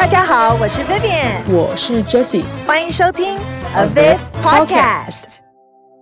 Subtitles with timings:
[0.00, 3.36] 大家好，我是 Vivian，我是 Jessie，欢迎收听
[3.76, 4.16] avivPodcast。
[4.42, 5.24] Podcast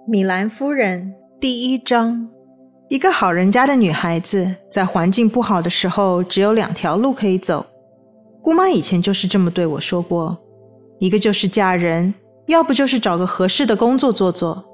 [0.06, 2.29] 米兰夫人第一章：
[2.88, 7.67] 一个好人家的女孩子，在环境不好的时候，只有两条路可以走。
[8.40, 10.38] 姑妈以前就是这么对我说过：
[11.01, 12.15] 一个就是嫁人，
[12.46, 14.65] 要不就是找个合适的工作做做。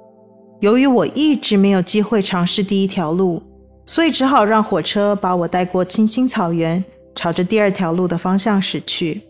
[0.60, 3.42] 由于我一直没有机会尝试第一条路，
[3.86, 6.84] 所以只好让火车把我带过青青草原。
[7.14, 9.22] 朝着第二条路的方向驶去。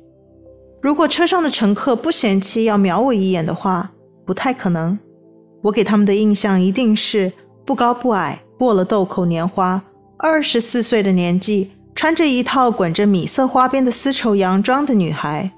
[0.80, 3.90] 如果车上的乘客不嫌弃要瞄我一眼的话，
[4.26, 4.98] 不太可能。
[5.62, 7.32] 我给他们的印象一定是
[7.64, 9.82] 不高不矮，过了豆蔻年华，
[10.18, 15.50] 二十四岁的年纪，穿着一套滚着米色花边的丝绸洋装的女孩。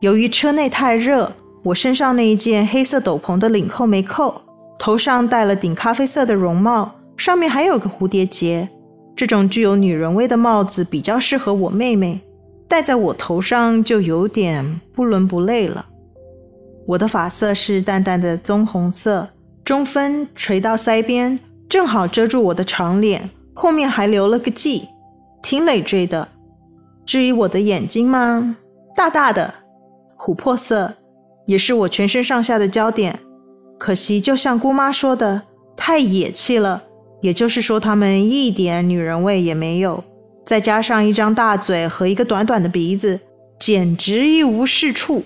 [0.00, 4.42] 由于车内太热，我身上那一件黑色斗篷的领扣没扣，
[4.78, 8.68] 头上戴了顶咖啡色的绒帽，上面还有个蝴蝶结。
[9.18, 12.20] 这种具有女人味的帽子比较适合我妹妹，
[12.68, 15.84] 戴在我头上就有点不伦不类了。
[16.86, 19.28] 我的发色是淡淡的棕红色，
[19.64, 21.36] 中分垂到腮边，
[21.68, 24.84] 正好遮住我的长脸，后面还留了个髻，
[25.42, 26.28] 挺累赘的。
[27.04, 28.54] 至于我的眼睛嘛，
[28.94, 29.52] 大大的，
[30.16, 30.94] 琥珀色，
[31.44, 33.18] 也是我全身上下的焦点。
[33.80, 35.42] 可惜，就像姑妈说的，
[35.76, 36.84] 太野气了。
[37.20, 40.02] 也就是说，他们一点女人味也没有，
[40.46, 43.18] 再加上一张大嘴和一个短短的鼻子，
[43.58, 45.22] 简直一无是处。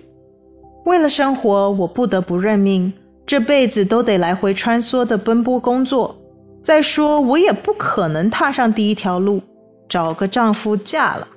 [0.85, 2.93] 为了生活，我不得不认命，
[3.27, 6.17] 这辈子都得来回穿梭的奔波工作。
[6.63, 9.41] 再说，我也不可能踏上第一条路，
[9.89, 11.29] 找个丈夫嫁了。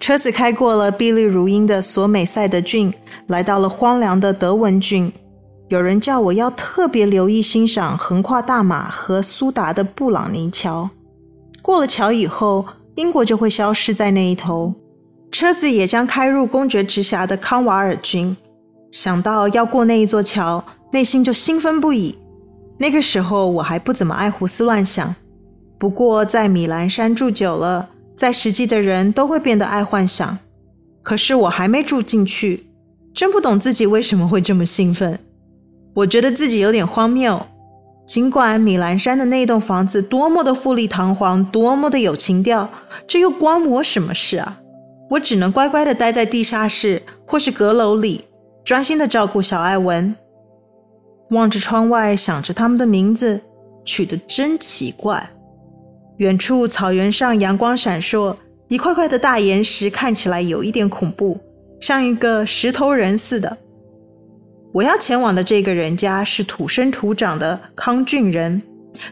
[0.00, 2.92] 车子开过了碧绿如茵的索美塞德郡，
[3.28, 5.10] 来到了荒凉的德文郡。
[5.68, 10.88] 有人叫我要特别留意欣赏横跨大马和苏达的布朗尼桥。
[11.62, 14.74] 过了桥以后，英国就会消失在那一头，
[15.32, 18.36] 车子也将开入公爵直辖的康瓦尔郡。
[18.92, 22.16] 想到要过那一座桥，内心就兴奋不已。
[22.78, 25.14] 那个时候我还不怎么爱胡思乱想，
[25.78, 30.38] 不过在米兰山住久了，在实际的人都会变得爱幻想。
[31.02, 32.66] 可是我还没住进去，
[33.14, 35.18] 真不懂自己为什么会这么兴奋。
[35.94, 37.40] 我觉得自己有点荒谬，
[38.04, 42.68] 尽管米兰山的那栋房子多么的富丽堂皇，多么的有情调，
[43.06, 44.60] 这又关我什么事啊？
[45.10, 48.24] 我只能乖乖的待在地下室或是阁楼里，
[48.64, 50.14] 专心的照顾小艾文。
[51.30, 53.40] 望着窗外，想着他们的名字，
[53.84, 55.30] 取得真奇怪。
[56.16, 58.34] 远处草原上阳光闪烁，
[58.68, 61.38] 一块块的大岩石看起来有一点恐怖，
[61.80, 63.56] 像一个石头人似的。
[64.74, 68.60] 我要前往的这个人家是土生土长的康郡人，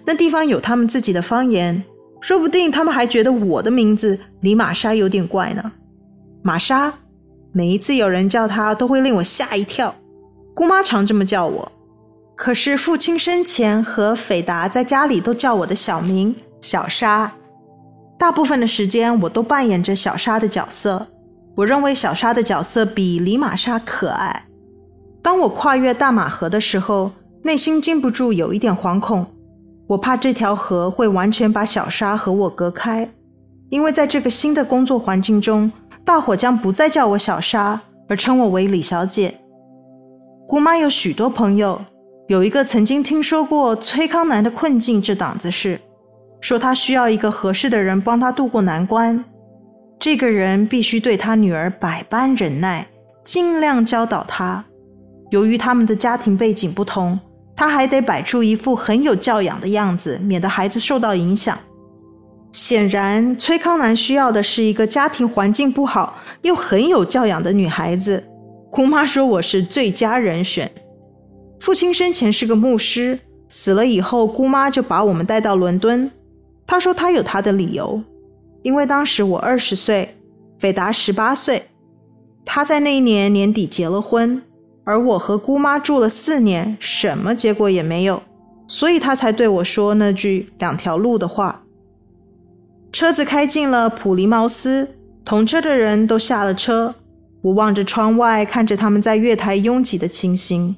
[0.04, 1.84] 那地方有他们自己的方言，
[2.20, 5.70] 说不定他们还觉得我的名字李玛莎有点怪呢。
[6.42, 6.92] 玛莎，
[7.52, 9.94] 每一次有人叫她，都会令我吓一跳。
[10.52, 11.70] 姑妈常这么叫我，
[12.34, 17.30] 可是父亲生前和斐达在家里都叫我的小名小莎。
[18.18, 21.06] 大部分的时间我都扮演着小莎的角色，
[21.54, 24.44] 我认为小莎的角色比李玛莎可爱。
[25.22, 27.10] 当我跨越大马河的时候，
[27.42, 29.24] 内心禁不住有一点惶恐。
[29.86, 33.08] 我怕这条河会完全把小沙和我隔开，
[33.70, 35.70] 因为在这个新的工作环境中，
[36.04, 39.34] 大伙将不再叫我小沙，而称我为李小姐。
[40.48, 41.80] 姑妈有许多朋友，
[42.26, 45.78] 有一个曾经听说过崔康南的困境这档子事，
[46.40, 49.24] 说他需要一个合适的人帮他渡过难关。
[49.98, 52.86] 这个人必须对他女儿百般忍耐，
[53.24, 54.64] 尽量教导他。
[55.32, 57.18] 由于他们的家庭背景不同，
[57.56, 61.58] 他还得摆出一副很有教养的样子，免得孩子受到影响。
[62.52, 68.22] 显然，崔康南需要的是一个家庭环境不好又很有教养的女孩子。
[68.70, 70.70] 姑妈说我是最佳人选。
[71.60, 73.18] 父亲生前是个牧师，
[73.48, 76.10] 死了以后，姑妈就把我们带到伦敦。
[76.66, 77.98] 她说她有她的理由，
[78.62, 80.14] 因为当时我二十岁，
[80.58, 81.62] 斐达十八岁，
[82.44, 84.42] 她在那一年年底结了婚。
[84.84, 88.22] 而我和姑妈住了四年，什么结果也没有，
[88.66, 91.62] 所以她才对我说那句两条路的话。
[92.92, 96.94] 车子开进了普利茅斯，同车的人都下了车。
[97.40, 100.76] 我望着窗外，看着他们在月台拥挤的情形。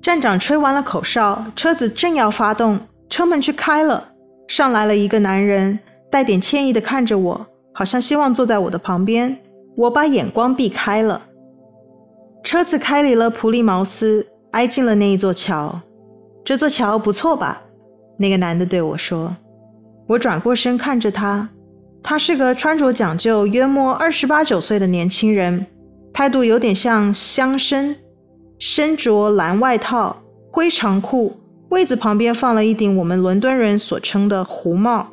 [0.00, 2.78] 站长吹完了口哨，车子正要发动，
[3.10, 4.12] 车门却开了，
[4.46, 5.78] 上来了一个男人，
[6.10, 9.36] 带点歉意地看着我，好像希望坐在我的旁边。
[9.76, 11.20] 我把眼光避开了。
[12.42, 15.80] 车子开离了普利茅斯，挨近了那一座桥。
[16.44, 17.60] 这座桥不错吧？
[18.18, 19.36] 那个男的对我说。
[20.06, 21.46] 我转过身看着他，
[22.02, 25.66] 他是个穿着讲究、约莫二十八九岁的年轻人，
[26.12, 27.94] 态度有点像乡绅，
[28.58, 30.16] 身着蓝外套、
[30.50, 31.36] 灰长裤，
[31.68, 35.06] 位子旁边放了一顶我们伦敦人所称的胡帽。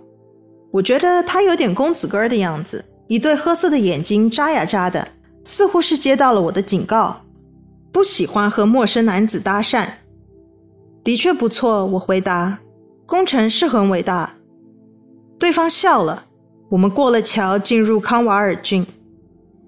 [0.71, 5.05] 我觉得他有点公子哥的样子，一对褐色的眼睛眨呀眨的，
[5.45, 7.21] 似乎是接到了我的警告，
[7.91, 9.87] 不喜欢和陌生男子搭讪。
[11.03, 12.59] 的确不错，我回答，
[13.05, 14.33] 工程是很伟大。
[15.39, 16.25] 对方笑了。
[16.67, 18.85] 我们过了桥，进入康瓦尔郡。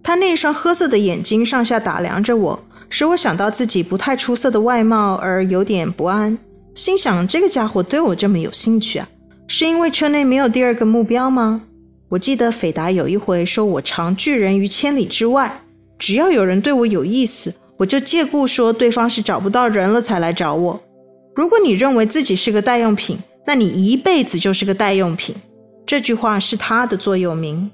[0.01, 2.59] 他那双褐色的眼睛上下打量着我，
[2.89, 6.35] 使我想到自己不太出色的外貌而有点不安，
[6.74, 9.07] 心想这个家伙对我这么有兴趣啊。
[9.45, 11.62] 是因为车内没有第二个目标吗？
[12.09, 15.62] 我记得斐达有一回说我长拒人于千里之外，
[15.98, 20.80] 只要有人对我有意思，我就借故说对方是找不到人了才来找我。
[21.36, 25.36] 如果你认为自己是个代用品，那你一辈子就是个代用品。
[25.86, 27.70] 这句话是他的座右铭。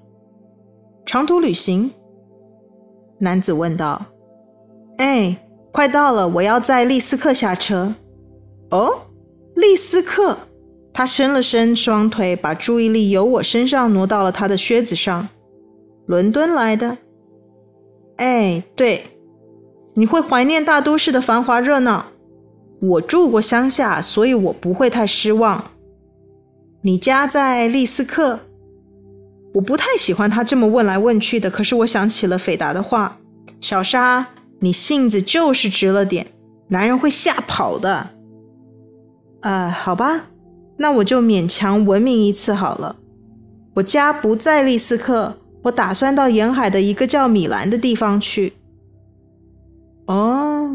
[1.05, 1.91] 长途旅行？
[3.19, 4.05] 男子问道。
[4.97, 5.35] 哎，
[5.71, 7.93] 快到了，我要在利斯克下车。
[8.69, 8.89] 哦，
[9.55, 10.37] 利斯克。
[10.93, 15.27] 他伸了伸双腿，把注意力由我身上挪到了他的靴子上。
[16.05, 16.97] 伦敦来的？
[18.17, 19.05] 哎，对。
[19.95, 22.05] 你会怀念大都市的繁华热闹。
[22.79, 25.71] 我住过乡下，所以我不会太失望。
[26.81, 28.39] 你家在利斯克？
[29.53, 33.19] 我不太喜欢他这么问来问去的，可是我想起了斐达的话
[33.61, 34.27] ：“小沙，
[34.59, 36.25] 你性子就是直了点，
[36.69, 37.93] 男人会吓跑的。”
[39.41, 40.25] 啊、呃，好吧。
[40.77, 42.95] 那我就勉强文明一次好了。
[43.75, 48.53] 我家不在利斯克，我打算到沿海的一个叫米兰的地方去。
[50.07, 50.69] 哦，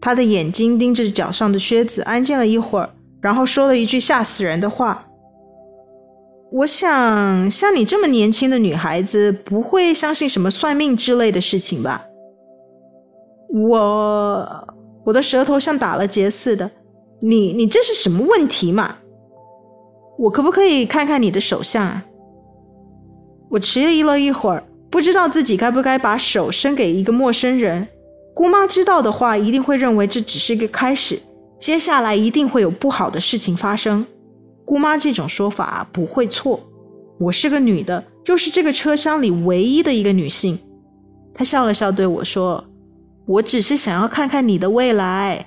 [0.00, 2.90] 他的眼睛盯着脚上的靴子，安静了一会儿，
[3.20, 5.04] 然后说了一句吓死人的话
[6.52, 12.04] ：“我想，像你这么年轻的女孩子，不会相信什么算命之类的事情吧？”
[13.52, 14.68] 我，
[15.04, 16.70] 我的舌头像打了结似的。
[17.20, 18.98] 你你这是什么问题嘛？
[20.18, 22.04] 我可不可以看看你的手相啊？
[23.48, 27.86] 我迟疑了一会儿，不知道自己该不该把手伸给一个陌生人。
[28.34, 31.18] 姑妈知道的话，一定会认为这只是一个开始，
[31.58, 34.06] 接下来一定会有不好的事情发生。
[34.64, 36.60] 姑妈这种说法不会错。
[37.18, 40.58] 我是个女的，又是这个车厢里唯一的一个女性。
[41.34, 42.64] 她笑了笑对我说
[43.26, 45.44] ：“我只是想要看看你的未来。”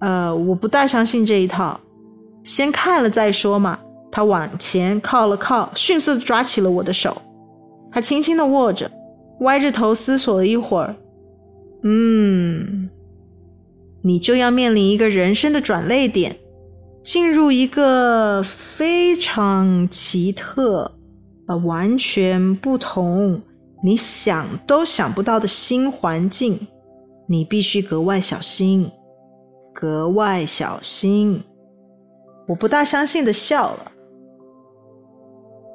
[0.00, 1.80] 呃，我不大相信这一套，
[2.44, 3.78] 先看了再说嘛。
[4.12, 7.16] 他往前靠了靠，迅速抓起了我的手，
[7.90, 8.88] 他轻轻地握着，
[9.40, 10.94] 歪着头思索了一会儿。
[11.82, 12.90] 嗯，
[14.02, 16.36] 你就要面临一个人生的转捩点，
[17.02, 20.92] 进入一个非常奇特、
[21.48, 23.40] 呃，完全不同、
[23.82, 26.68] 你想都想不到的新环境，
[27.26, 28.90] 你必须格外小心。
[29.74, 31.42] 格外小心，
[32.46, 33.91] 我不大相信的笑了。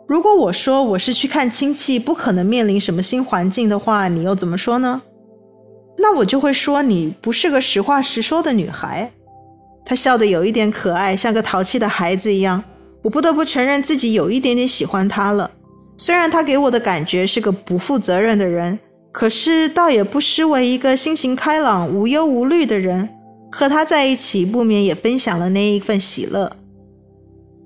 [0.07, 5.01] 如果我说我是去看亲戚，不可能面临什么新环境的话，你又怎么说呢？
[5.98, 9.12] 那我就会说你不是个实话实说的女孩。
[9.86, 12.63] 她笑得有一点可爱，像个淘气的孩子一样。
[13.04, 15.51] 我不得不承认自己有一点点喜欢她了。
[15.98, 18.80] 虽然她给我的感觉是个不负责任的人，
[19.11, 23.09] 可是倒也不失为一个心情开朗、无忧无虑的人。
[23.49, 26.52] 和他在一起，不免也分享了那一份喜乐。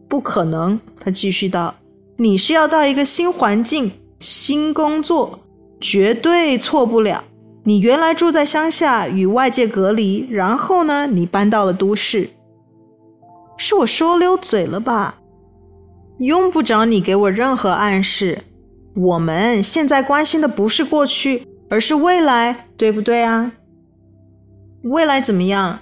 [0.07, 1.73] 不可能，他继续道
[2.21, 5.39] ：“你是要到一个新环境、新工作，
[5.79, 7.23] 绝对错不了。
[7.63, 12.29] 你原来住在乡下，与外界隔离，然后呢，你搬到了都市。
[13.57, 15.15] 是我说溜嘴了吧？
[16.19, 18.37] 用不着你给我任何暗示。
[18.95, 23.51] 我们现在关心的不是过去，而是未来，对不对啊？”
[24.85, 25.79] 未来怎么样？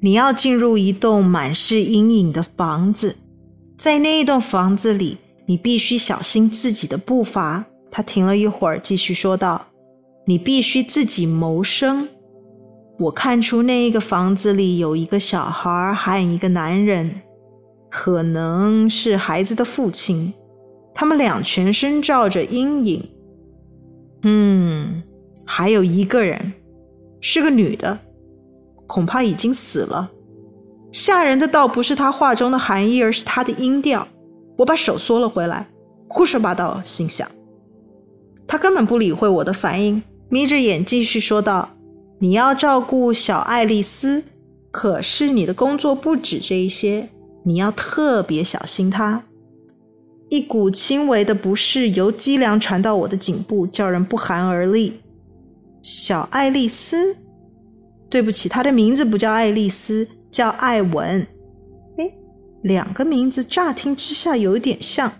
[0.00, 3.14] 你要进入一栋满是阴影的房子，
[3.76, 7.64] 在那一栋房子里，你必须小心自己的步伐。
[7.90, 9.64] 他停了一会儿，继续说道
[10.26, 12.06] ：“你必须自己谋生。
[12.98, 17.22] 我看出那一个房子里有一个小孩，还有一个男人，
[17.88, 20.34] 可能是孩子的父亲。
[20.94, 23.08] 他们俩全身罩着阴影。
[24.24, 25.02] 嗯，
[25.46, 26.52] 还有一个人。”
[27.20, 27.98] 是个女的，
[28.86, 30.08] 恐怕已经死了。
[30.92, 34.06] 吓人的倒不是她话中的含义，而是她的音调。
[34.58, 35.68] 我把手缩了回来，
[36.08, 37.28] 胡说八道，心想。
[38.46, 41.70] 他根本不理会我的反应，眯着眼继续说道
[42.18, 44.24] ：“你要照顾小爱丽丝，
[44.72, 47.08] 可是你的工作不止这一些，
[47.44, 49.22] 你要特别小心她。”
[50.28, 55.00] 一股轻微的不适由脊梁传到我的颈部，叫人不寒而栗。
[55.82, 57.16] 小爱丽丝？
[58.10, 61.24] 对不起，她的名字不叫爱丽丝，叫艾文。
[62.62, 65.12] 两个名字乍听之下有点像，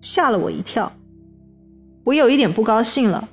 [0.00, 0.92] 吓了我一跳。
[2.04, 3.28] 我有一点不高兴了。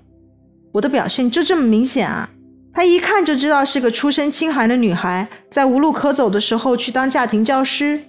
[0.72, 2.30] 我的表现就这么明显啊？
[2.74, 8.00] 她一看就知道是个出身清寒的女孩，在无路可走的时候去当家庭教师。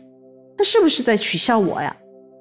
[0.57, 1.95] 她是不是在取笑我呀？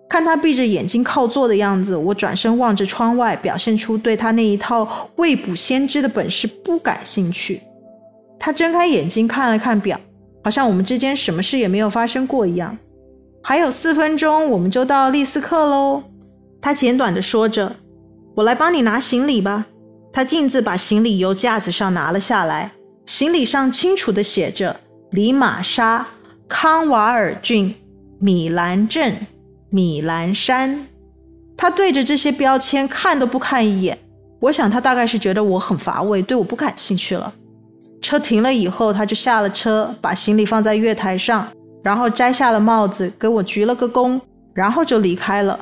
[0.07, 7.59] 看她闭着眼睛靠坐的样子，我转身望着窗外，表现出对她那一套未卜先知的本事不感兴趣。
[8.37, 9.99] 她睁开眼睛看了看表，
[10.43, 12.77] 好像我们之间什么事也没有发生过一样。
[13.41, 16.03] 还有四分钟，我们就到丽思克喽。
[16.61, 17.75] 他简短地说着
[18.35, 19.65] ：“我来帮你拿行李吧。”
[20.13, 22.71] 他径自把行李由架子上拿了下来，
[23.05, 24.79] 行李上清楚地写着
[25.11, 26.05] ：“里玛莎，
[26.47, 27.73] 康瓦尔郡，
[28.19, 29.15] 米兰镇。”
[29.73, 30.85] 米兰山，
[31.55, 33.97] 他对着这些标签看都不看一眼。
[34.41, 37.33] 我想他大概是觉得我很乏味，对我不感兴趣了。
[38.01, 41.47] 车停了以后，他就下了车，把行李放在月台上，
[41.83, 44.19] 然后摘下了帽子，给我鞠了个躬，
[44.53, 45.59] 然后就离开了。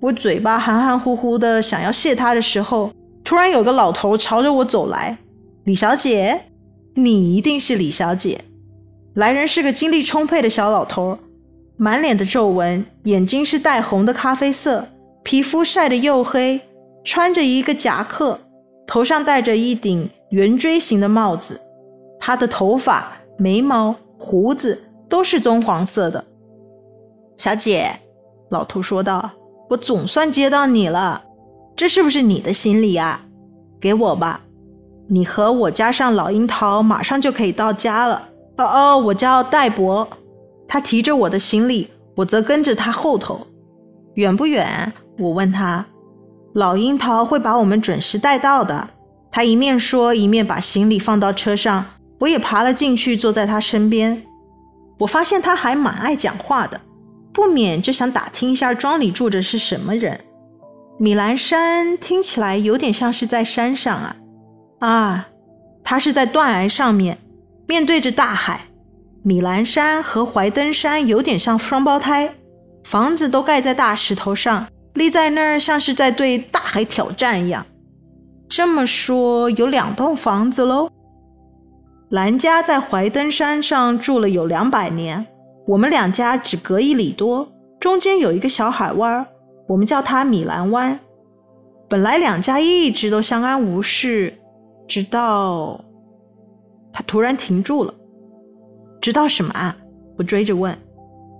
[0.00, 2.90] 我嘴巴含含糊糊的想要谢他的时候，
[3.22, 5.16] 突然有个老头朝着我走来
[5.64, 6.40] ：“李小姐，
[6.94, 8.40] 你一定是李小姐。”
[9.14, 11.18] 来人是个精力充沛的小老头。
[11.76, 14.86] 满脸的皱纹，眼睛是带红的咖啡色，
[15.22, 16.60] 皮肤晒得黝黑，
[17.04, 18.38] 穿着一个夹克，
[18.86, 21.60] 头上戴着一顶圆锥形的帽子。
[22.20, 24.80] 他的头发、眉毛、胡子
[25.12, 26.24] 都是棕黄色的。
[27.36, 27.94] 小姐，
[28.48, 29.30] 老头说道
[29.68, 31.22] ：“我总算接到你了，
[31.76, 33.20] 这是不是你的行李啊？
[33.78, 34.40] 给我吧，
[35.10, 38.26] 你和我加上老樱桃，马上就可以到家了。
[38.56, 40.08] 哦哦，我叫戴博。”
[40.66, 43.38] 他提着我的行李，我则跟着他后头。
[44.14, 44.90] 远不远？
[45.18, 45.84] 我问他。
[46.54, 48.88] 老樱桃会把我们准时带到的。
[49.30, 51.84] 他一面说，一面把行李放到车上。
[52.20, 54.22] 我也爬了进去，坐在他身边。
[55.02, 56.80] 我发现他还蛮爱讲话的，
[57.32, 60.20] 不免就想打听一下庄里住着是什么人。
[60.98, 64.16] 米兰山听起来有点像是在山上啊。
[64.78, 65.28] 啊，
[65.82, 67.18] 他是在断崖上面，
[67.66, 68.60] 面对着大海。
[69.24, 72.34] 米兰山和怀登山有点像双胞胎，
[72.84, 77.66] 房子都盖在大石头上，立在那儿像是在对大海挑战一样。
[78.48, 80.88] 这么说，有两栋房子喽。
[82.12, 85.26] 兰家在怀登山上住了有两百年，
[85.66, 87.50] 我们两家只隔一里多，
[87.80, 89.26] 中间有一个小海湾，
[89.66, 91.00] 我们叫它米兰湾。
[91.88, 94.34] 本来两家一直都相安无事，
[94.86, 95.82] 直到
[96.92, 97.94] 他突然停住了。
[99.00, 99.74] 知道什么啊？
[100.18, 100.76] 我追着问。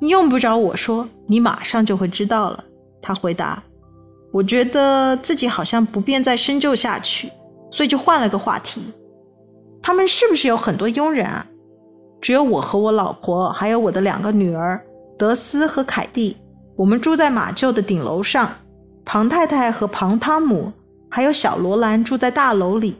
[0.00, 2.64] 你用不着我说，你马上就会知道了。
[3.02, 3.62] 他回答。
[4.32, 7.30] 我觉得自己好像不便再深究下去，
[7.70, 8.80] 所以就换了个话题。
[9.82, 11.44] 他们是不是有很多佣人啊？
[12.20, 14.80] 只有我和我老婆，还有我的两个女儿
[15.18, 16.36] 德斯和凯蒂。
[16.76, 18.48] 我们住在马厩的顶楼上。
[19.04, 20.72] 庞太太和庞汤姆
[21.10, 22.96] 还有小罗兰住在大楼里。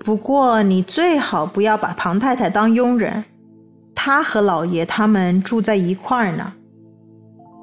[0.00, 3.24] 不过你最好不要把庞太太当佣人。
[3.94, 6.52] 她和老爷他们住在一块儿呢。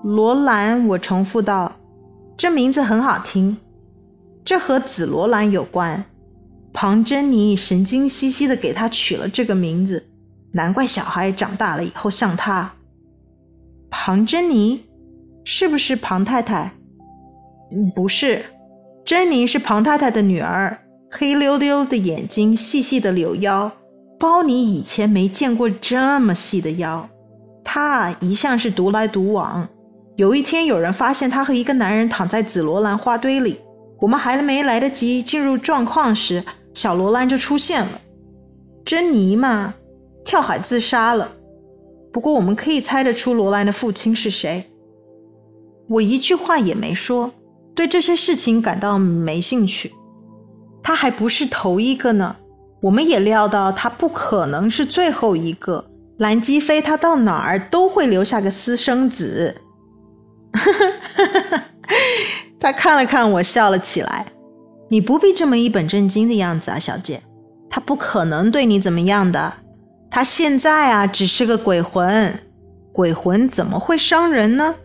[0.03, 1.73] 罗兰，我重复道
[2.37, 3.57] ：“这名字很好听，
[4.45, 6.05] 这和紫罗兰有关。
[6.71, 10.07] 庞珍妮神经兮兮地给他取了这个名字，
[10.51, 12.71] 难怪小孩长大了以后像他。
[13.89, 14.85] 庞珍妮，
[15.43, 16.71] 是不是庞太太？
[17.71, 18.45] 嗯，不是，
[19.03, 20.77] 珍妮是庞太太的女儿，
[21.11, 23.71] 黑溜溜的眼睛，细细的柳腰。”
[24.19, 27.09] 包你以前没见过这么细的腰，
[27.63, 29.65] 他一向是独来独往。
[30.17, 33.57] 有一天，有人发现她和一个男人躺在紫罗兰花堆里，
[33.97, 38.01] 我们还没来得及进入状况时，小罗兰就出现了。
[38.85, 39.73] 珍妮嘛，
[40.23, 41.31] 跳海自杀了。
[42.11, 44.71] 不过我们可以猜得出罗兰的父亲是谁。
[45.87, 47.31] 我一句话也没说，
[47.75, 49.93] 对这些事情感到没兴趣。
[50.81, 52.35] 他还不是头一个呢。
[52.81, 55.85] 我们也料到他不可能是最后一个。
[56.17, 59.55] 兰基飞他到哪儿都会留下个私生子。
[62.59, 64.25] 他看了看我，笑了起来。
[64.89, 67.21] 你不必这么一本正经的样子啊，小姐。
[67.69, 69.53] 他不可能对你怎么样的。
[70.09, 72.39] 他现在啊，只是个鬼魂。
[72.91, 74.75] 鬼魂怎么会伤人呢？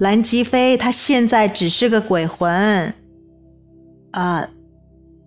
[0.00, 2.92] 兰基飞他现在只是个鬼魂。
[4.10, 4.48] 啊、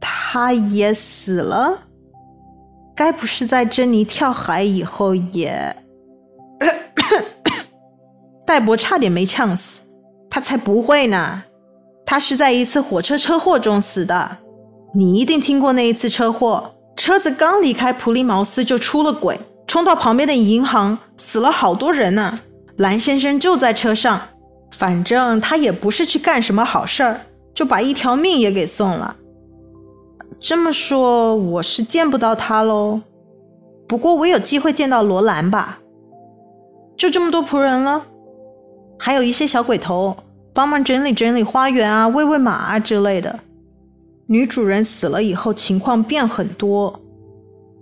[0.01, 1.87] 他也死了。
[2.93, 5.75] 该不是在珍妮跳海以后也……
[8.45, 9.81] 戴博差点没呛死，
[10.29, 11.43] 他才不会呢！
[12.09, 14.37] 他是在一次火车车祸中死的。
[14.95, 22.39] 你一定听过那一次车祸，车子刚离开普利茅斯就出了轨，冲到旁边的银行，死了好多人呢。
[22.77, 24.19] 蓝先生就在车上，
[24.71, 27.21] 反正他也不是去干什么好事儿，
[27.53, 29.15] 就把一条命也给送了。
[30.39, 33.01] 这么说，我是见不到他喽。
[33.87, 35.77] 不过我有机会见到罗兰吧？
[36.97, 38.03] 就这么多仆人了，
[38.97, 40.17] 还有一些小鬼头，
[40.59, 43.39] 帮忙整理整理花园啊，喂喂马啊之类的。
[44.27, 46.99] 女主人死了以后，情况变很多。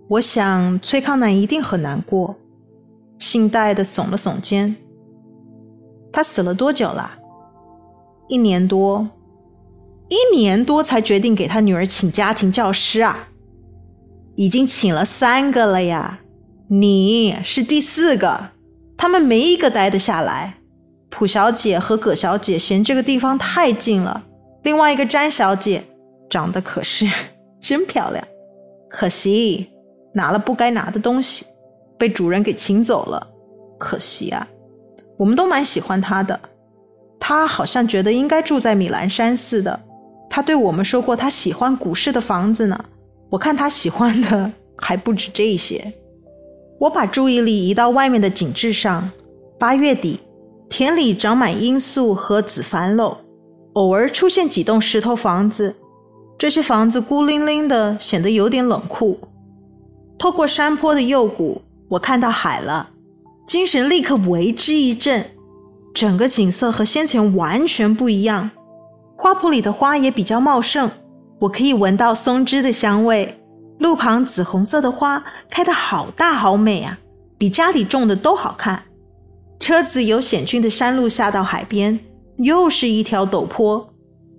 [0.08, 2.36] 我想崔康南一定很难过。
[3.18, 4.76] 姓戴的耸了耸肩。
[6.14, 7.14] 他死了多久了？
[8.28, 9.10] 一年多，
[10.08, 13.30] 一年多才决定给他女儿请家庭教师啊！
[14.36, 16.20] 已经请了三个了呀，
[16.68, 18.52] 你是第四个，
[18.96, 20.60] 他们没一个待得下来。
[21.10, 24.24] 蒲小姐和葛小姐嫌这个地方太近了，
[24.64, 25.84] 另外一个詹小姐。
[26.30, 27.08] 长得可是
[27.62, 28.22] 真漂亮，
[28.90, 29.70] 可惜
[30.14, 31.46] 拿了不该拿的东西，
[31.98, 33.26] 被主人给请走了。
[33.80, 34.46] 可惜啊，
[35.18, 36.38] 我们都蛮喜欢她的。
[37.18, 39.80] 她好像觉得应该住在米兰山似的。
[40.30, 42.78] 她对我们说过，她喜欢古式的房子呢。
[43.30, 45.94] 我看她喜欢的 还不止这些。
[46.78, 49.10] 我把注意力移到外面的景致上。
[49.58, 50.20] 八月底，
[50.70, 53.18] 田里长满罂粟和紫番鹭，
[53.74, 55.76] 偶尔出现几栋石头房子。
[56.38, 59.20] 这些房子孤零零的，显得有点冷酷。
[60.20, 62.90] 透过山坡的幽谷，我看到海了，
[63.48, 65.26] 精神立刻为之一振。
[65.94, 68.52] 整个景色和先前完全不一样。
[69.16, 70.92] 花圃里的花也比较茂盛，
[71.40, 73.40] 我可以闻到松枝的香味。
[73.80, 77.00] 路旁紫红色的花开得好大好美啊，
[77.38, 78.84] 比家里种的都好看。
[79.68, 82.00] 车子由险峻的山路下到海边，
[82.38, 83.94] 又是一条陡坡，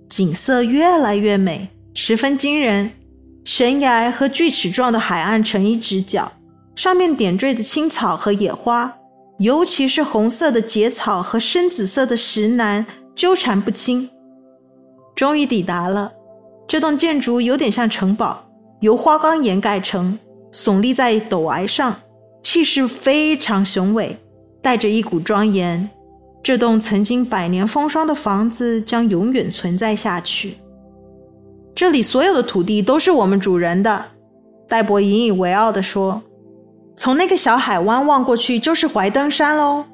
[0.09, 1.69] 景色越来越美。
[1.93, 2.89] 十分惊人，
[3.45, 6.31] 悬崖和锯齿状的海岸成一直角，
[6.75, 8.91] 上面点缀着青草和野花，
[9.37, 12.83] 尤其是红色的节草和深紫色的石楠
[13.15, 14.09] 纠缠不清。
[15.15, 16.11] 终于抵达了，
[16.67, 20.17] 这栋建筑有点像城堡，由花岗岩盖成，
[20.51, 21.95] 耸立在陡崖上，
[22.41, 24.17] 气势非常雄伟，
[24.61, 25.89] 带着一股庄严。
[26.41, 30.55] 这栋曾经百年风霜的房子将永远存在下去。
[31.75, 34.05] 这里所有的土地都是我们主人的，
[34.67, 36.21] 戴博引以为傲地说
[36.95, 39.85] ：“从那个小海湾望过去就是怀登山喽。”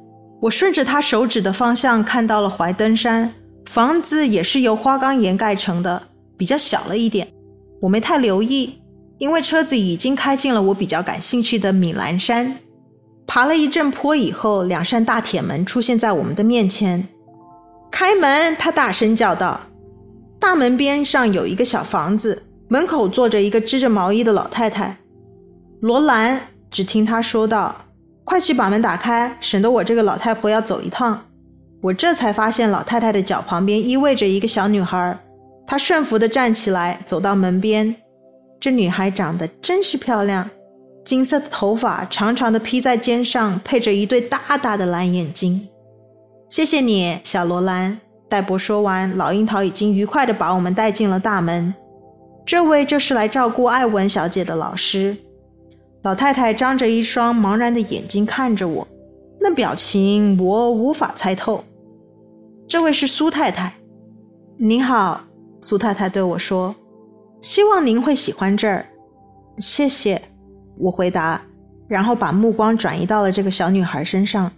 [0.42, 3.34] 我顺着他手指的方向看到了怀登山，
[3.68, 6.02] 房子也是由花岗岩盖成的，
[6.38, 7.28] 比较小了一点。
[7.82, 8.80] 我没太留意，
[9.18, 12.56] 因为车子已经开进了我比较感兴趣的米兰山。
[13.28, 17.08] 爬了一阵坡以后，两扇大铁门出现在我们的面前。
[17.92, 19.60] “开门！”他大声叫道。
[20.40, 24.96] 大门边上有一个小房子，门口坐着一个织着毛衣的老太太。
[25.82, 27.76] 罗兰只听他说道
[28.24, 31.20] ：“快去把门打开，省得我这个老太婆要走一趟。”
[31.82, 35.18] 我这才发现老太太的脚旁边依偎着一个小女孩，
[35.68, 37.96] 她顺服地站起来，走到门边。
[38.60, 40.50] 这女孩长得真是漂亮，
[41.06, 45.70] 金色的头发长长的披在肩上，配着一对大大的蓝眼睛。
[46.50, 48.00] 谢谢你，小罗兰。
[48.28, 51.74] 戴博说完，老樱桃已经愉快地把我们带进了大门。
[52.44, 55.16] 这位就是来照顾艾文小姐的老师。
[56.02, 58.88] 老太太张着一双茫然的眼睛看着我，
[59.40, 61.64] 那表情我无法猜透。
[62.68, 63.72] 这位是苏太太。
[64.58, 65.22] 您好，
[65.62, 66.76] 苏太太对我说
[67.42, 68.86] ：“希望您会喜欢这儿。”
[69.60, 70.22] 谢谢，
[70.78, 71.42] 我回答，
[71.88, 74.52] 然后把目光转移到了这个小女孩身上。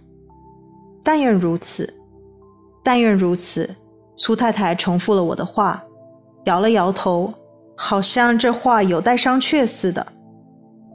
[1.02, 1.92] 但愿如此。
[2.82, 3.68] 但愿如此，
[4.16, 5.82] 苏太太重复了我的话，
[6.44, 7.32] 摇了摇头，
[7.76, 10.06] 好像这话有待商榷似的。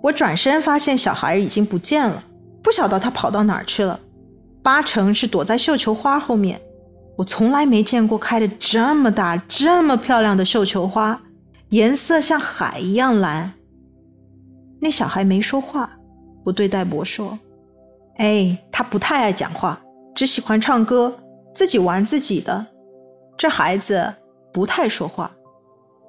[0.02, 2.24] 我转身发现小孩已经不见了，
[2.64, 4.00] 不晓得他跑到哪儿去了，
[4.64, 6.60] 八成是躲在绣球花后面。
[7.16, 11.22] 我从来没见过开的这么大、这么漂亮的绣球花，
[11.70, 13.54] 颜色像海一样蓝。
[14.84, 15.90] 那小孩没说话，
[16.44, 17.40] 我对戴博说
[18.20, 19.82] ：“哎，他不太爱讲话，
[20.14, 21.18] 只喜欢唱歌。”
[21.56, 22.66] 自己玩自己的，
[23.38, 24.14] 这孩子
[24.52, 25.32] 不太说话。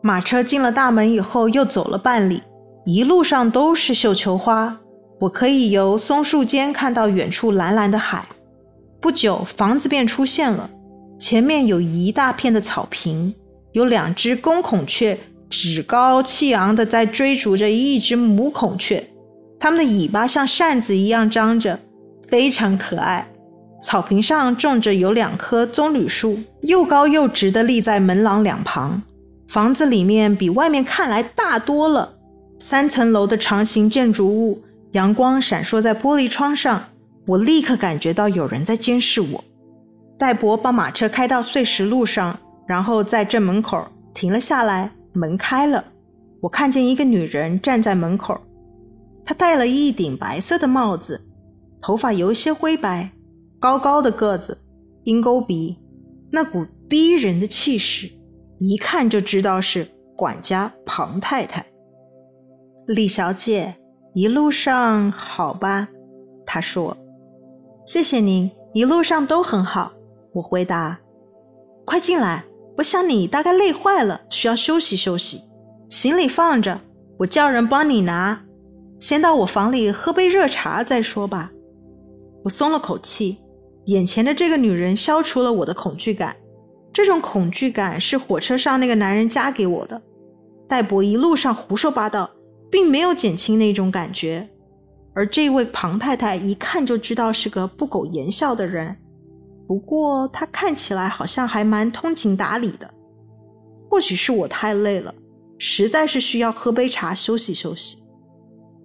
[0.03, 2.43] 马车进了大门以后，又走了半里，
[2.85, 4.77] 一路上都是绣球花。
[5.21, 8.27] 我可以由松树间看到远处蓝蓝的海。
[9.01, 10.69] 不久，房子便出现了，
[11.17, 13.33] 前面有一大片的草坪，
[13.71, 15.17] 有两只公孔雀
[15.51, 19.09] 趾高气昂地在追逐着一只母孔雀，
[19.59, 21.79] 它们的尾巴像扇子一样张着，
[22.27, 23.29] 非常可爱。
[23.83, 29.03] 草坪上种着有两棵棕榈树，又高又直地立在门廊两旁。
[29.47, 32.15] 房子里面比外面看来大多了，
[32.59, 36.83] 三层楼的长形建筑物，阳光闪烁在玻璃窗上，
[37.27, 39.45] 我立刻感觉到有人在监视我。
[40.19, 45.83] 戴博把马车开到碎石路上，然后在正门口停了下来，门开了，
[46.41, 48.39] 我看见一个女人站在门口，
[49.25, 51.25] 她戴了一顶白色的帽子，
[51.81, 53.11] 头发有些灰白，
[53.59, 54.59] 高高的个子，
[55.05, 55.79] 鹰钩鼻，
[56.31, 58.11] 那股逼人的气势，
[58.59, 61.65] 一看就知道是管家庞太太。
[62.87, 63.75] 李小姐，
[64.15, 65.89] 一路上好吧？
[66.45, 66.97] 她说
[67.87, 69.93] ：“谢谢您，一路上都很好。”
[70.35, 70.99] 我回答
[71.87, 72.45] ：“快进来，
[72.77, 75.43] 我想你大概累坏了，需要休息休息。
[75.89, 76.81] 行李放着，
[77.19, 78.45] 我叫人帮你拿。
[78.99, 81.51] 先到我房里喝杯热茶再说吧。”
[82.45, 83.39] 我松了口气，
[83.87, 86.37] 眼前的这个女人消除了我的恐惧感。
[86.93, 90.01] 这种恐惧感是火车上那个男人加给我的。
[90.69, 92.31] 戴博一路上胡说八道，
[92.71, 94.49] 并没有减轻那种感觉。
[95.15, 98.97] 而这位庞太太一看就知道是个不苟言笑的人。
[99.67, 102.93] 不过他看起来好像还蛮通情达理的，
[103.91, 105.15] 或许是我太累了，
[105.59, 108.03] 实在是需要喝杯茶休息休息。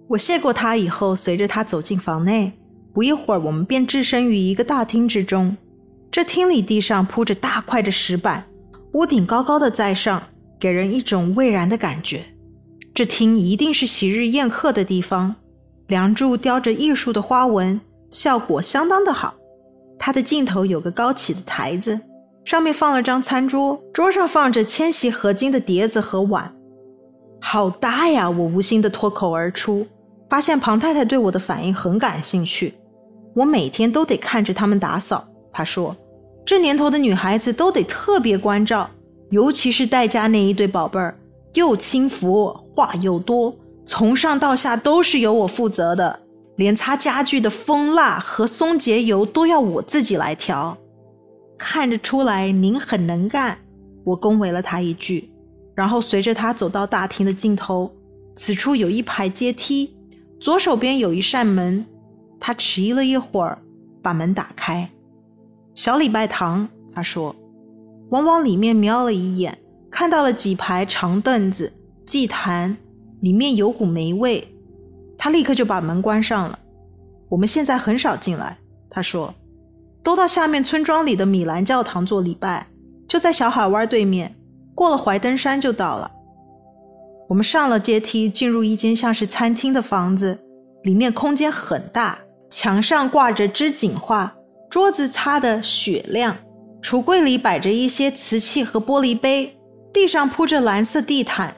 [0.08, 2.52] 我谢过他以后，随着他走进房内，
[2.92, 5.56] 不一会儿我们便置身于一个大厅之中。
[6.10, 8.44] 这厅里地上铺着大块的石板，
[8.94, 10.22] 屋顶高高的在上，
[10.58, 12.24] 给人一种蔚然的感觉。
[12.92, 15.36] 这厅一定是昔日宴客的地方，
[15.86, 19.34] 梁柱雕着艺术的花纹，效果相当的好。
[20.00, 22.00] 它的尽头有个高起的台子，
[22.42, 26.52] 上面放了张餐桌，桌上放着千禧合金的碟子和碗。
[27.38, 28.28] 好大呀！
[28.28, 29.86] 我无心的脱口而出，
[30.28, 32.74] 发现庞太太对我的反应很感兴趣。
[33.34, 35.94] 我每天都得看着他们打扫，她说，
[36.46, 38.88] 这年头的女孩子都得特别关照，
[39.30, 41.14] 尤其是戴家那一对宝贝儿，
[41.52, 46.20] 又轻浮，话又多，从上到下都是由我负责的。
[46.60, 50.76] 连擦家具的蜂蜡和松节油都要我自己来调，
[51.56, 53.56] 看得出来您很能干。
[54.04, 55.32] 我恭维了他一句，
[55.74, 57.90] 然后随着他走到大厅的尽头，
[58.36, 59.96] 此处有一排阶梯，
[60.38, 61.86] 左手边有一扇门。
[62.38, 63.56] 他迟疑了一会儿，
[64.02, 64.90] 把门打开。
[65.74, 67.34] 小礼拜堂，他说，
[68.10, 69.56] 我往里面瞄了一眼，
[69.90, 71.72] 看到了几排长凳子、
[72.04, 72.76] 祭坛，
[73.20, 74.46] 里面有股霉味。
[75.22, 76.58] 他立刻就把门关上了。
[77.28, 78.56] 我们现在很少进来，
[78.88, 79.34] 他说，
[80.02, 82.66] 都到下面村庄里的米兰教堂做礼拜，
[83.06, 84.34] 就在小海湾对面，
[84.74, 86.10] 过了怀登山就到了。
[87.28, 90.38] 我们上了阶梯，进入一间像是餐厅的房子，
[90.84, 94.34] 里面空间很大，墙上挂着织锦画，
[94.70, 96.34] 桌子擦得雪亮，
[96.80, 99.54] 橱柜里摆着一些瓷器和玻璃杯，
[99.92, 101.54] 地上铺着蓝色地毯，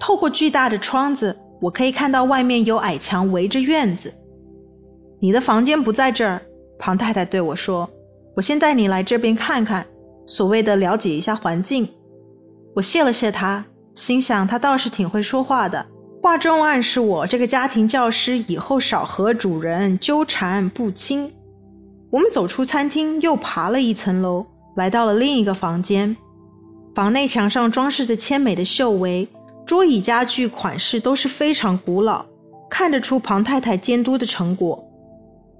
[0.00, 1.38] 透过巨大的窗子。
[1.60, 4.12] 我可以看到外面有矮墙围着院子。
[5.20, 6.42] 你的房间不在这儿，
[6.78, 7.88] 庞太太对我说
[8.36, 9.86] ：“我先带你来这边看看，
[10.26, 11.88] 所谓的了解一下环境。”
[12.76, 13.64] 我谢了谢他，
[13.94, 15.86] 心想他倒是挺会说话的，
[16.22, 21.32] 话中暗示我这个家庭教师以后少和主人纠缠不清。
[22.10, 24.44] 我们走出餐厅，又爬了一层楼，
[24.76, 26.14] 来到了另一个房间。
[26.94, 29.26] 房内墙上装饰着纤美的绣围。
[29.66, 32.24] 桌椅家具款式都是非常古老，
[32.70, 34.82] 看得出庞太太监督的成果。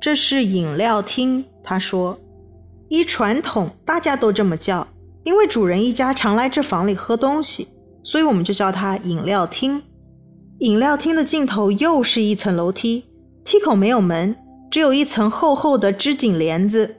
[0.01, 2.17] 这是饮料厅，她说，
[2.89, 4.87] 依传统大家都这么叫，
[5.25, 7.67] 因为主人一家常来这房里喝东西，
[8.05, 9.83] 所以我们就叫它饮料厅。
[10.61, 13.05] 饮料厅的尽头又是一层楼梯，
[13.45, 14.37] 梯口没有门，
[14.71, 16.95] 只有一层厚厚的织锦帘子。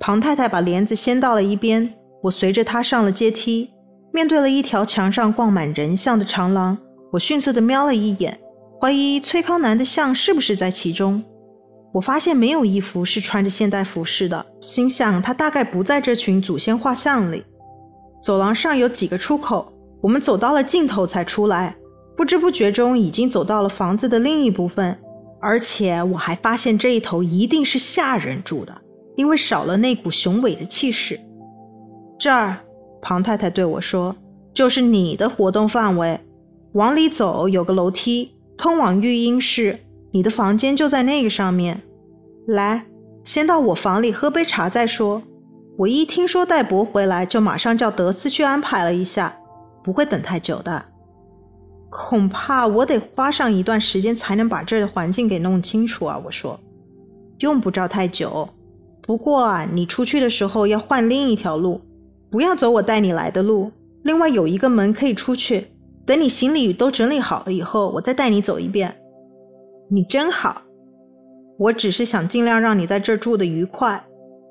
[0.00, 3.70] 庞太太把帘子掀到了一边，我随着她上了阶梯。
[4.12, 6.76] 面对了一条墙上挂满人像的长廊，
[7.12, 8.38] 我逊色地瞄了一眼，
[8.80, 11.22] 怀疑崔康南的像是不是在其中。
[11.92, 17.44] 我发现没有一幅是穿着现代服饰的，心想他大概不在这群祖先画像里。
[18.20, 21.76] 走廊上有几个出口，我们走到了尽头才出来，
[22.16, 24.96] 不知不觉中已经走到了房子的另一部分，
[25.40, 28.76] 而且我还发现这一头一定是下人住的，
[29.16, 31.18] 因为少了那股雄伟的气势。
[32.18, 32.58] 这儿。
[33.02, 34.14] 庞太太对我说
[34.52, 36.20] ：“就是你的活动范围，
[36.72, 39.78] 往里走有个楼梯，通往育婴室。
[40.12, 41.80] 你的房间就在那个上面。
[42.46, 42.86] 来，
[43.22, 45.22] 先到我房里喝杯茶再说。
[45.78, 49.38] 我一听说戴博回来，就马上叫德斯去安排了一下，
[49.82, 50.84] 不会等太久的。
[51.88, 56.58] 恐怕我得花上一段时间才能把这儿的环境给弄清楚啊。”我说
[57.40, 58.48] ：“用不着太久，
[59.00, 61.80] 不过啊，你出去的时候要换另一条路。”
[62.30, 63.72] 不要走我带你来的路，
[64.04, 65.68] 另外有一个门可以出去。
[66.06, 68.96] 等你行李都整理好了以后，我再带你走一遍。
[69.88, 70.62] 你真好，
[71.58, 74.02] 我只是想尽量让你在这儿住得愉快。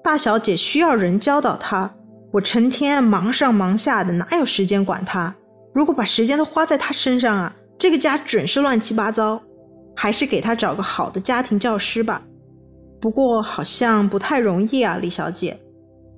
[0.04, 1.94] 大小姐需要人教导她，
[2.32, 5.34] 我成天忙上忙下的，哪有时间管她？
[5.74, 9.42] 如果把时间都花在她身上啊，这个家准是乱七八糟。
[9.96, 12.22] 还是给她找个好的家庭教师吧。
[13.02, 15.60] 不过好像不太容易啊，李小姐。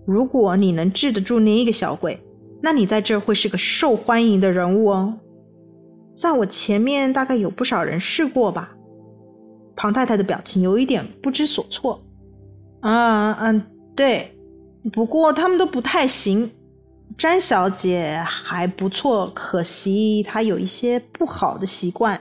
[0.05, 2.19] 如果你能治得住那一个小鬼，
[2.61, 5.13] 那你在这会是个受欢迎的人物哦。
[6.13, 8.71] 在我前面大概有不少人试过吧。
[9.75, 12.03] 庞太太的表情有一点不知所措。
[12.81, 13.61] 啊嗯，
[13.95, 14.37] 对，
[14.91, 16.51] 不过他们都不太行。
[17.17, 22.19] 詹小姐还不错，可惜她有一些不好的习惯。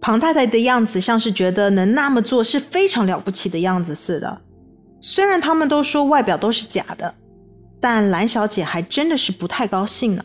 [0.00, 4.40] 庞太太的样子像是觉得能那么做是非常了不起的样子似的。
[5.00, 7.14] 虽然他们都说外表都是假的，
[7.80, 10.24] 但兰小姐还真的是不太高兴呢。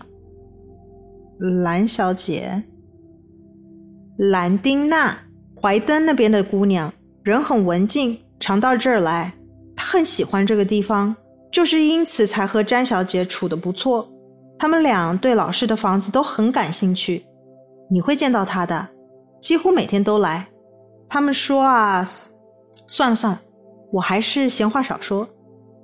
[1.63, 2.63] 兰小姐，
[4.17, 5.17] 兰丁娜，
[5.61, 6.91] 怀登那边的姑娘，
[7.23, 9.33] 人很文静，常到这儿来。
[9.75, 11.15] 她很喜欢这个地方，
[11.51, 14.09] 就是因此才和詹小姐处得不错。
[14.57, 17.25] 他们俩对老师的房子都很感兴趣。
[17.91, 18.87] 你会见到她的。
[19.41, 20.47] 几乎每天都来。
[21.07, 22.03] 他们说啊，
[22.87, 23.41] 算了算了，
[23.95, 25.27] 我还是闲话少说。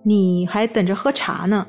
[0.03, 1.65] 你还等着喝茶呢。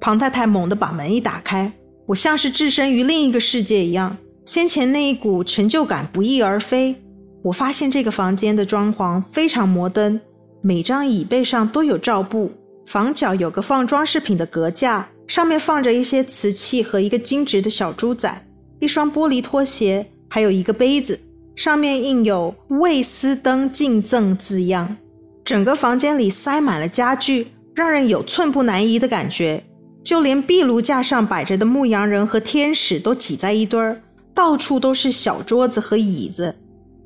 [0.00, 1.70] 庞太太猛地把门一打开，
[2.06, 6.94] 我像是置身于另一个世界一样，先前那一股成就感不翼而飞。
[7.42, 10.18] 我发现这个房间的装潢非常摩登，
[10.62, 12.50] 每张椅背上都有罩布，
[12.86, 18.46] 房角有个放装饰品的格架，上面放着一些瓷器和一个精致的小猪仔，
[18.80, 20.06] 一双玻璃拖鞋。
[20.30, 21.20] 还有一个杯子，
[21.54, 24.96] 上面印有“魏斯登敬赠”字样。
[25.44, 29.62] 整个房间里塞满了家具，让人有寸步难移的感觉。
[30.02, 34.00] 就连壁炉架上摆着的牧羊人和天使都挤在一堆儿，
[34.34, 36.54] 到处都是小桌子和椅子。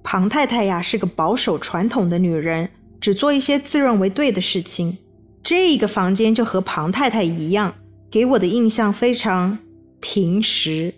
[0.03, 2.69] 庞太太呀，是个保守传统的女人，
[3.01, 4.97] 只做一些自认为对的事情。
[5.43, 7.75] 这个房间就和庞太太一样，
[8.11, 9.59] 给我的印象非常
[10.01, 10.93] 平实。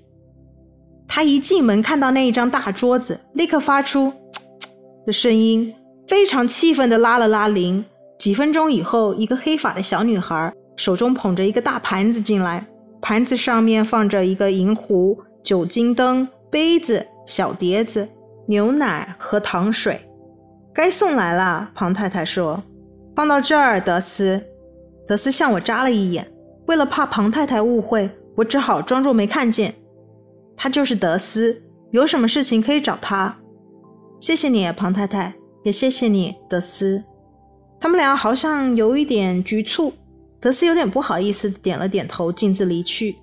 [1.06, 5.74] 他一进门看到那一张大桌子，立刻发出“啧啧”的声音，
[6.10, 7.84] 非常气愤地拉了拉铃。
[8.18, 12.66] 几分钟以后，一个黑发的小女孩手中捧着一个大盘子进来，
[13.00, 18.08] 盘子上面放着一个银壶、酒精灯、杯子、小碟子、
[18.48, 20.00] 牛奶和糖水。
[20.74, 22.60] 该送来了，庞太太说
[23.14, 24.42] ：“放到这儿，德斯。”
[25.06, 26.28] 德斯向我眨了一眼，
[26.66, 29.72] 为了怕庞太太误会，我只好装作没看见。
[30.56, 33.36] 他就是德斯，有什么事情可以找他。
[34.18, 37.02] 谢谢你，庞太太，也谢谢你，德斯。
[37.78, 39.92] 他们俩好像有一点局促。
[40.40, 43.16] 德斯有点不好意思，点了点头，径自离去。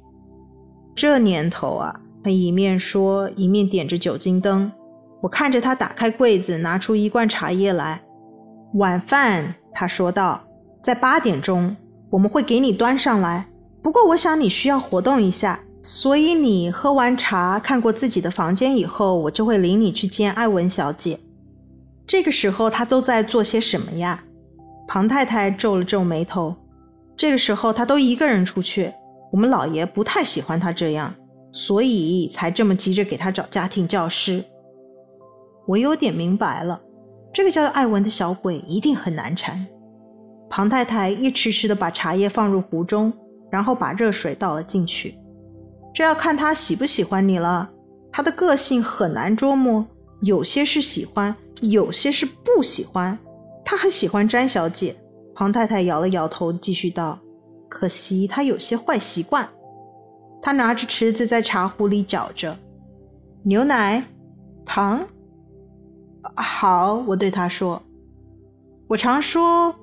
[0.93, 4.71] 这年头啊，他一面说，一面点着酒精灯。
[5.21, 8.01] 我看着他打开柜子，拿出一罐茶叶来。
[8.75, 10.43] 晚饭，他说道，
[10.83, 11.75] 在八点钟
[12.11, 13.47] 我们会给你端上来。
[13.81, 15.59] 不过，我想你需要活动一下。
[15.83, 21.17] 所以你喝完茶，看过自己的房间以后，我就会领你去见艾文小姐。
[22.07, 24.23] 这个时候他都在做些什么呀？
[24.87, 26.55] 庞太太皱了皱眉头。
[27.17, 28.93] 这个时候他都一个人出去，
[29.31, 31.13] 我们老爷不太喜欢他这样，
[31.51, 34.41] 所以才这么急着给他找家庭教师。
[35.67, 36.79] 我有点明白了，
[37.33, 39.67] 这个叫艾文的小鬼一定很难缠。
[40.49, 43.11] 庞太太一迟迟地把茶叶放入壶中，
[43.51, 45.19] 然后把热水倒了进去。
[45.93, 47.69] 这要看他喜不喜欢你了。
[48.13, 49.85] 他的个性很难捉摸，
[50.21, 53.17] 有些是喜欢，有些是不喜欢。
[53.63, 54.95] 他很喜欢詹小姐。
[55.35, 57.19] 庞太太摇了摇头，继续道
[57.69, 59.47] ：“可惜他有些坏习惯。”
[60.41, 62.57] 他拿着匙子在茶壶里搅着
[63.43, 64.03] 牛奶、
[64.65, 65.05] 糖。
[66.35, 67.81] 好，我对他说
[68.89, 69.75] ：“我常说，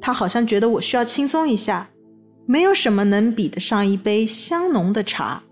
[0.00, 1.88] 他好像觉得我需要轻松一下。”
[2.46, 5.42] 没有什么能比得上一杯香浓的茶。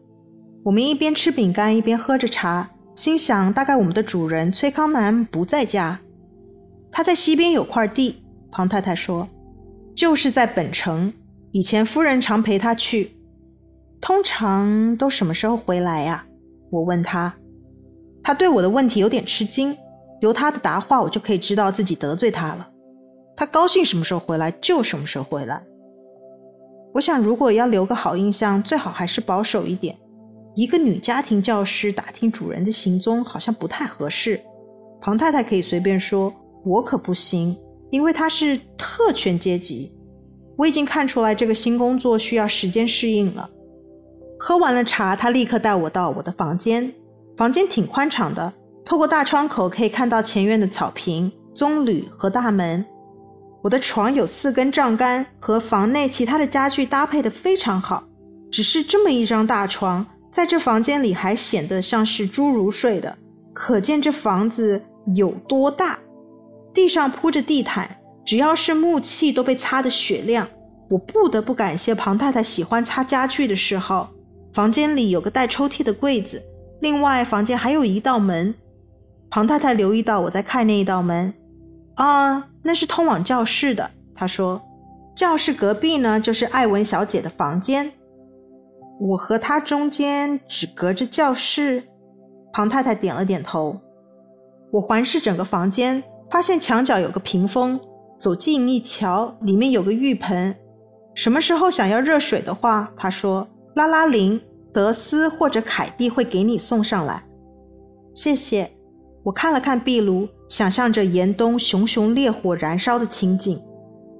[0.62, 5.98] 我们一边吃饼干一边喝着茶，心想大概我们的主人崔康南不在家。
[6.90, 9.26] 他在西边有块地，庞太太说，
[9.94, 11.12] 就是在本城。
[11.52, 13.16] 以前夫人常陪他去。
[14.00, 16.26] 通常都什么时候回来呀？
[16.70, 17.34] 我问他。
[18.22, 19.76] 他对我的问题有点吃惊，
[20.20, 22.68] 由他的答话我就可以知道自己得罪他了。
[23.34, 25.62] 他高兴什么时候回来就什么时候回来。
[26.92, 29.96] 我想，如果要留个好印象，最好还是保守一点。
[30.54, 34.40] 一个女家庭教师打听主人的行踪，好像不太合适。
[35.00, 36.32] 庞太太可以随便说，
[36.64, 37.56] 我可不行，
[37.90, 39.92] 因为她是特权阶级。
[40.56, 43.48] 我已经看出来，这个新工作需要时间适应了。
[44.38, 46.92] 喝完了茶，他立刻带我到我的房间。
[47.36, 48.52] 房间挺宽敞的，
[48.84, 52.84] 透过大窗口可以看到前院的草坪、棕榈和大门。
[53.62, 58.04] 我的床有四根帐杆，和房内其他的家具搭配得非常好。
[58.50, 63.18] 只是这么一张大床，在这房间里还显得像是侏儒睡的，
[63.52, 64.82] 可见这房子
[65.14, 65.98] 有多大。
[66.72, 70.48] 地上铺着地毯，只要是木器都被擦得雪亮。
[70.88, 74.10] 我不得不感谢庞太太喜欢擦家具的嗜好。
[74.54, 76.42] 房间里有个带抽屉的柜子，
[76.80, 78.54] 另外房间还有一道门。
[79.30, 81.32] 庞太太留意到我在看那一道门，
[81.96, 83.90] 啊，那是通往教室的。
[84.14, 84.62] 她说，
[85.14, 87.92] 教室隔壁呢就是艾文小姐的房间。
[89.04, 91.82] 我和他中间只隔着教室。
[92.52, 93.76] 庞太太点了点头。
[94.70, 97.80] 我环视整个房间，发现墙角有个屏风，
[98.16, 100.54] 走近一瞧，里面有个浴盆。
[101.14, 103.46] 什么时候想要热水的话，他说。
[103.74, 104.38] 拉拉铃，
[104.70, 107.24] 德斯或者凯蒂会给你送上来。
[108.14, 108.70] 谢谢。
[109.24, 113.58] 我看了看壁炉，想象着严冬熊熊烈火燃烧的情景。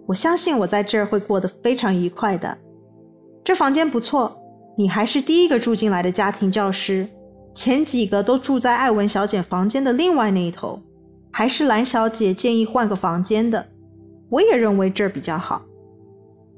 [0.07, 2.57] 我相信我在这儿会过得非常愉快的。
[3.45, 4.42] 这房间不错，
[4.77, 7.09] 你还是第一个住进来的家庭教师。
[7.55, 10.81] 前几个都住在艾文小姐房间的另外那一头，
[11.31, 13.67] 还是兰小姐建议换个房间的。
[14.31, 15.61] 我也认为这儿比较好。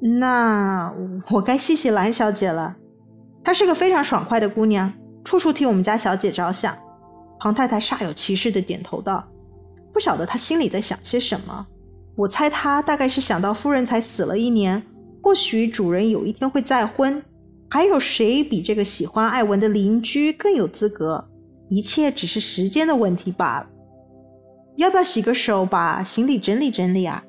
[0.01, 0.95] 那
[1.31, 2.77] 我该谢谢兰小姐了。
[3.43, 4.93] 她是个非常爽快的姑娘，
[5.25, 6.73] 处处替我们家小姐着想。
[7.41, 9.27] 庞太太煞有其事地点头道
[9.93, 11.67] ：“不晓得她心里在想些什么。
[12.15, 14.81] 我猜她大概是想到夫人才死了一年，
[15.21, 17.21] 或许主人有一天会再婚。
[17.69, 21.29] 还有谁比这个喜欢艾文的邻居更有资格？
[21.69, 23.67] 一切只是时间的问题罢了。
[24.77, 27.25] 要不要洗个手，把行李整理整理啊？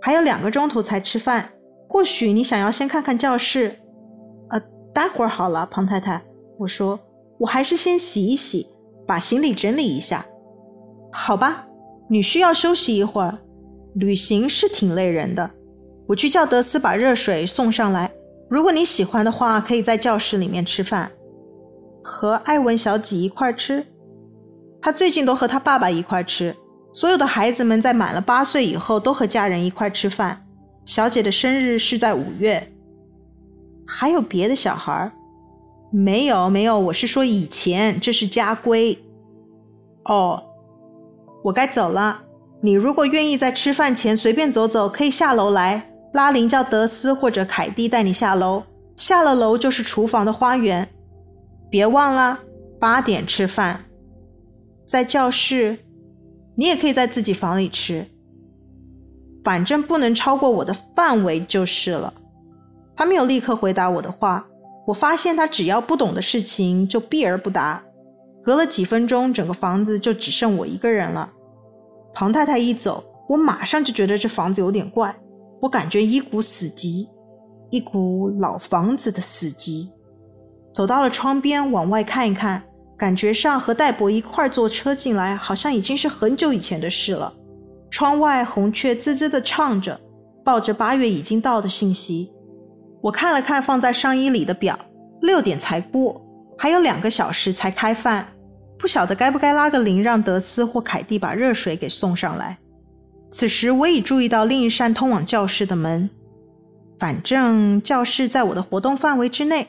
[0.00, 1.50] 还有两个钟头才吃饭，
[1.88, 3.76] 或许你想要先看看教室。”
[4.94, 6.22] 待会儿好了，庞太太，
[6.58, 7.00] 我说，
[7.38, 8.66] 我还是先洗一洗，
[9.06, 10.26] 把行李整理一下，
[11.10, 11.66] 好吧？
[12.10, 13.38] 你需要休息一会儿，
[13.94, 15.50] 旅行是挺累人的。
[16.06, 18.12] 我去叫德斯把热水送上来。
[18.52, 21.10] 如果你喜欢的话，可以在教室里面吃饭，
[22.04, 23.82] 和艾文小姐一块吃。
[24.78, 26.54] 她最近都和她爸爸一块吃。
[26.92, 30.44] 所有的孩子们在满了八岁以后都和家人一块吃饭。
[30.84, 32.70] 小姐的生日是在五月。
[33.86, 35.10] 还有别的小孩？
[35.90, 36.78] 没有，没有。
[36.78, 39.02] 我是说以前，这是家规。
[40.04, 40.42] 哦，
[41.42, 42.22] 我该走了。
[42.60, 45.91] 你如果愿意在吃饭前随便走走，可以下楼来。
[46.12, 48.62] 拉铃叫德斯或者凯蒂带你下楼。
[48.96, 50.88] 下了楼就是厨房的花园。
[51.70, 52.38] 别忘了
[52.78, 53.84] 八点吃饭，
[54.86, 55.78] 在教室。
[56.54, 58.06] 你也可以在自己房里吃，
[59.42, 62.12] 反正不能超过我的范围就是了。
[62.94, 64.46] 他没有立刻回答我的话，
[64.86, 67.82] 我发现他只要不懂的事情就避而不答。
[68.44, 71.32] 隔了几分钟，整个房子就只剩我一个人了。
[72.12, 75.16] 庞太太一走，我马上就觉得这房子有点怪，
[75.62, 77.08] 我感觉一股死寂，
[77.70, 79.88] 一股老房子的死寂。
[80.74, 82.60] 走到了窗边，往外看一看，
[82.98, 87.32] 感觉上和戴博一块坐车进来，好像已经是很久以前的事了。
[87.92, 90.00] 窗外红雀滋滋地唱着，
[90.44, 92.32] 报着八月已经到的信息。
[93.00, 94.76] 我看了看放在上衣里的表，
[95.20, 96.20] 六点才过，
[96.58, 98.26] 还有两个小时才开饭，
[98.76, 102.58] 不晓得该不该拉个铃，让德斯或凯蒂把热水给送上来。
[103.32, 106.08] 此时我已注意到另一扇通往教室的门，
[106.98, 109.68] 反正教室在我的活动范围之内，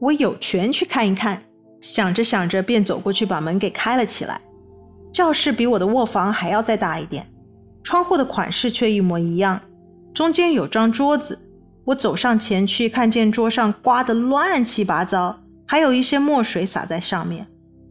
[0.00, 1.42] 我有权去看一看。
[1.82, 4.40] 想着想着，便走过去把门给开了起来。
[5.12, 7.30] 教室比我的卧房还要再大一点，
[7.82, 9.60] 窗户的款式却一模一样，
[10.14, 11.38] 中间有张桌子。
[11.84, 17.46] 我走上前去，看见桌上刮得乱七八糟，还有一些墨水洒在上面。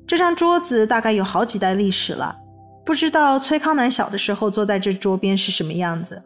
[0.07, 2.35] 这张桌子大概有好几代历史了，
[2.85, 6.21] 不知道崔康南小的时候坐在这桌边是什么样子。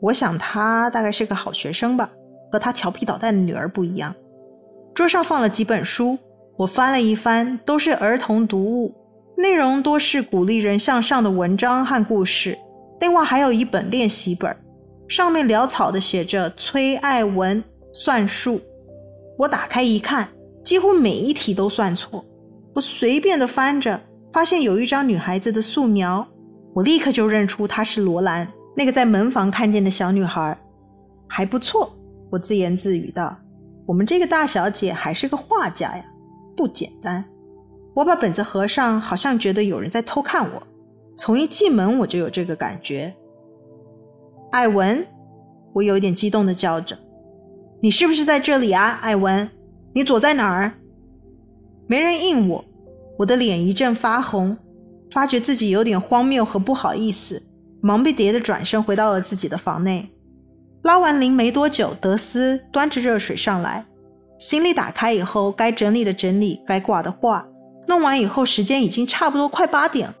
[0.00, 2.10] 我想他大概是个好学生吧，
[2.52, 4.14] 和他调皮捣蛋的女儿不一样。
[4.94, 6.18] 桌上放了几本书，
[6.56, 8.94] 我翻了一翻，都是儿童读物，
[9.36, 12.56] 内容多是鼓励人向上的文章和故事。
[13.00, 14.56] 另外还有一本练习本。
[15.08, 17.62] 上面潦草地写着“崔爱文
[17.92, 18.60] 算术”，
[19.38, 20.28] 我打开一看，
[20.64, 22.24] 几乎每一题都算错。
[22.74, 24.00] 我随便的翻着，
[24.32, 26.26] 发现有一张女孩子的素描，
[26.74, 28.46] 我立刻就认出她是罗兰，
[28.76, 30.56] 那个在门房看见的小女孩。
[31.28, 31.96] 还不错，
[32.30, 33.36] 我自言自语道
[33.86, 36.04] ：“我们这个大小姐还是个画家呀，
[36.56, 37.24] 不简单。”
[37.94, 40.62] 我把本子合上，好像觉得有人在偷看我。
[41.16, 43.12] 从一进门我就有这个感觉。
[44.52, 45.04] 艾文，
[45.72, 46.96] 我有点激动地叫着
[47.80, 49.48] ：“你是不是在这里啊，艾文？
[49.94, 50.72] 你躲在哪儿？”
[51.88, 52.62] 没人应我，
[53.18, 54.56] 我的脸一阵发红，
[55.10, 57.42] 发觉自己有点荒谬和不好意思，
[57.80, 60.10] 忙不迭地转身回到了自己的房内。
[60.82, 63.84] 拉完铃没多久，德斯端着热水上来，
[64.38, 67.46] 行李打开以后，该整理的整理，该挂的挂，
[67.88, 70.12] 弄完以后，时间已经差不多快八点。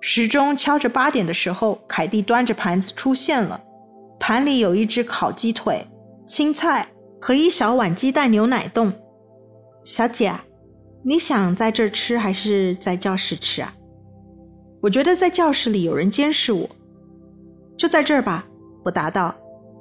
[0.00, 3.60] 时钟敲着八点的时候，凯蒂端着盘子出现了，
[4.18, 5.86] 盘里有一只烤鸡腿、
[6.26, 6.88] 青菜
[7.20, 8.90] 和一小碗鸡蛋牛奶冻。
[9.84, 10.32] 小姐，
[11.02, 13.72] 你想在这儿吃还是在教室吃啊？
[14.82, 16.68] 我觉得在教室里有人监视我，
[17.76, 18.46] 就在这儿吧。
[18.84, 19.34] 我答道。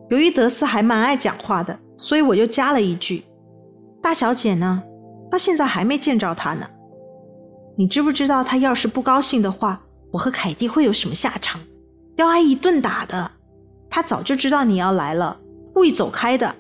[0.09, 3.24] 由于德斯还蛮爱讲话的，所以我就加了一句
[4.01, 4.82] ：“大小姐呢？
[5.30, 6.67] 到现在还没见着她呢。
[7.78, 11.61] 你知不知道，她要是不高兴的话，我和凯蒂会有什么下场？
[12.15, 13.30] 要挨一顿打的。
[13.89, 15.39] 她早就知道你要来了，
[15.74, 16.55] 故意走开的。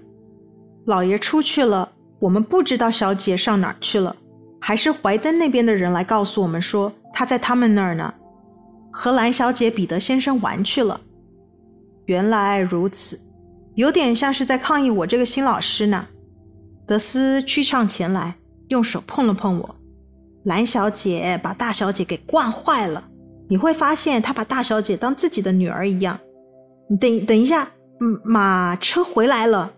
[0.85, 4.15] 老爷出去了，我们不知道小姐上哪儿去了。
[4.59, 8.13] 还是怀登那边的人来告诉我们说，他在他们那儿呢，
[8.91, 11.01] 和兰小姐、彼得先生玩去了。
[12.05, 13.19] 原来如此。”
[13.75, 16.05] 有点像是在抗议我这个新老师呢。
[16.85, 18.35] 德斯趋上前来，
[18.67, 19.75] 用手碰了碰我。
[20.43, 23.05] 兰小姐把大小姐给惯坏了。
[23.47, 26.19] 你会发现，她把大小姐当自己的女儿一样。
[26.89, 27.71] 你等等一下，
[28.25, 29.71] 马车回来了。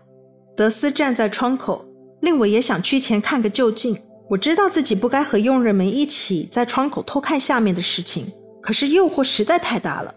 [0.56, 1.84] 德斯站在窗口，
[2.22, 3.96] 令我也想趋前看个究竟。
[4.28, 8.26] 我知道自己不该和佣人们一起在窗口偷看下面的事情，
[8.62, 10.14] 可是诱惑实在太大了。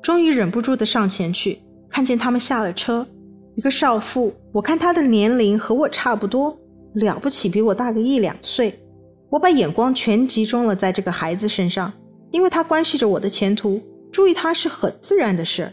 [0.00, 3.06] 终于忍不住的上前去，看见他们下了车。
[3.56, 6.56] 一个少妇，我看她的年龄和我差不多，
[6.94, 8.78] 了不起比我大个一两岁。
[9.30, 11.92] 我把眼光全集中了在这个孩子身上，
[12.30, 13.82] 因为他关系着我的前途，
[14.12, 15.70] 注意他是很自然的事。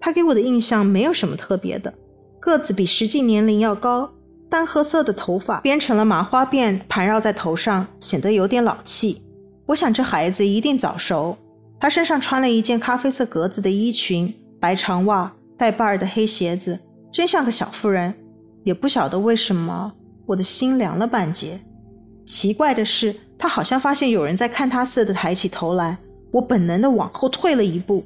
[0.00, 1.92] 他给我的印象没有什么特别的，
[2.40, 4.10] 个子比实际年龄要高，
[4.50, 9.22] 淡褐色的头发编成了麻花辫盘绕在头上，显得有点老气。
[9.66, 11.36] 我想这孩子一定早熟。
[11.78, 16.78] 他身上穿了一件咖啡色格子的衣裙，白长袜，带把儿的黑鞋子。
[17.12, 18.12] 真像个小妇人，
[18.64, 19.92] 也不晓得为什么
[20.26, 21.60] 我的心凉了半截。
[22.26, 25.96] 奇怪的是，他好像发现有人在看他似的，抬起头来。
[26.32, 28.04] 我本能地往后退了一步，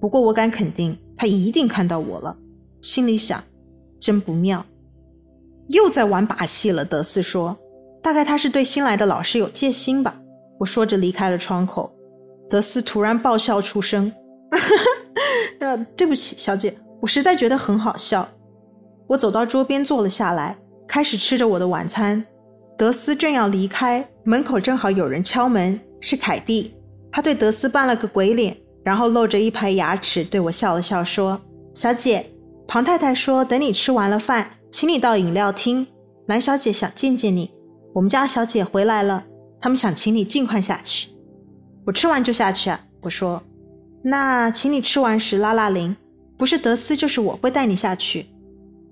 [0.00, 2.36] 不过我敢肯定，他一定看到我了。
[2.80, 3.42] 心里想，
[4.00, 4.64] 真不妙，
[5.68, 6.84] 又在玩把戏了。
[6.84, 7.56] 德斯说
[8.02, 10.14] ：“大概他是对新来的老师有戒心吧。”
[10.58, 11.92] 我说着离开了窗口。
[12.48, 14.12] 德斯突然爆笑出声
[15.60, 18.26] ：“呃，对不起，小姐。”我实在觉得很好笑，
[19.06, 20.56] 我走到桌边坐了下来，
[20.88, 22.24] 开始吃着我的晚餐。
[22.78, 26.74] 德斯正要离开，门口正好有人敲门，是凯蒂。
[27.12, 31.38] 他对德斯扮了个鬼脸，然后露着一排牙齿对我笑了笑，说
[31.74, 32.24] ：“小姐，
[32.66, 35.86] 庞太太说等你吃完了饭，请你到饮料厅。
[36.26, 37.48] 蓝小姐想见见你，
[37.92, 39.24] 我们家小姐回来了，
[39.60, 41.10] 他们想请你尽快下去。
[41.86, 43.40] 我吃完就下去啊。”我说
[44.02, 45.96] ：“那请你吃完时拉拉铃。”
[46.36, 48.26] 不是德斯，就是我会带你下去。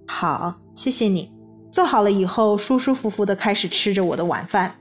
[0.06, 1.32] 好，谢谢你。
[1.72, 4.76] 坐好了以后，舒舒服服地开始吃着我的晚饭。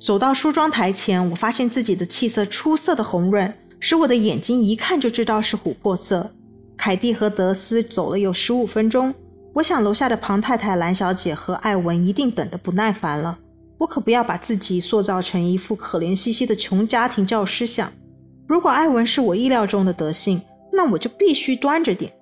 [0.00, 6.34] 走到梳妆台前，我发现自己的气色出色的红润，使我的眼睛一看就知道是琥珀色。
[6.76, 9.14] 凯蒂和德斯走了有十五分钟，
[9.54, 13.38] 我想楼下的庞太太、兰小姐和艾文一定等得不耐烦了。
[13.78, 17.90] 我可不要把自己塑造成一副可怜兮兮的穷家庭教师相。
[18.48, 20.42] 如果艾文是我意料中的德性，
[20.72, 22.12] 那我就必须端着点，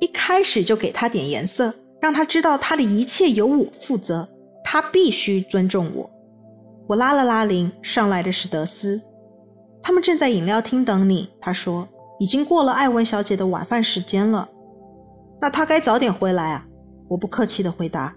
[0.00, 4.28] 一开始就给他点颜色，让他知道他的一切由我负责，
[4.64, 6.10] 他必须尊重我。
[6.88, 9.00] 我拉了拉铃，上来的是德斯，
[9.80, 11.28] 他们正在饮料厅等你。
[11.40, 11.86] 他说
[12.18, 14.48] 已经过了艾文小姐的晚饭时间了，
[15.40, 16.66] 那他该早点回来啊。
[17.10, 18.14] 我不客气地回答。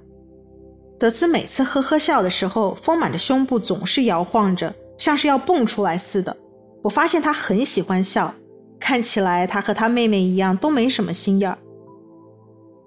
[0.99, 6.37] 德斯每次呵呵笑的时候，丰满的胸部总是摇晃着，像是要蹦出来似的。
[6.83, 8.33] 我发现他很喜欢笑。
[8.79, 11.57] 看起来他和他妹妹一样都没什么心眼儿。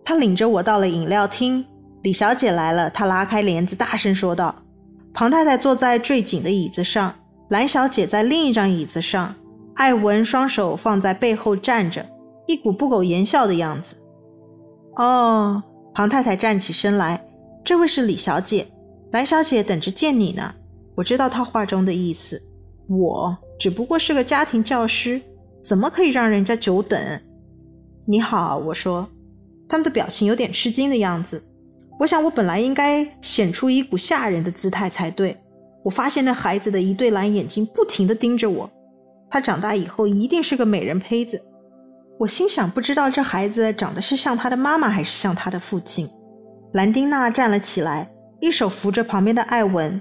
[0.05, 1.65] 他领着我到了饮料厅，
[2.03, 4.55] 李小姐来了，他拉开帘子，大声说道
[5.15, 7.15] ：“庞太太坐在最紧的椅子上，
[7.49, 9.35] 兰小姐在另一张椅子上，
[9.77, 12.05] 艾文双手放在背后站着，
[12.47, 13.97] 一股不苟言笑的样子。”
[14.97, 15.63] 哦，
[15.97, 17.27] 庞太太站起身来
[17.65, 18.67] ：“这位是李小姐，
[19.11, 20.55] 白小姐等着见你呢。”
[20.95, 22.43] 我知道她话中的意思，
[22.87, 25.19] 我只不过是个家庭教师。
[25.65, 27.01] 怎么可以让人家久等？
[28.05, 29.09] 你好，我说，
[29.67, 31.43] 他们的表情有点吃惊的样子。
[31.99, 35.35] 我想我本来应该显出一股吓人的姿态才对。
[35.83, 38.71] 我发现那孩子的一对蓝眼睛不停地盯着我，
[39.31, 41.43] 他长大以后一定是个美人胚子。
[42.19, 46.09] 我心想，不知道这孩子长得是像他的妈妈还是像他的父亲。
[46.73, 48.11] 兰丁娜站了起来，
[48.41, 50.01] 一手扶着旁边的艾文。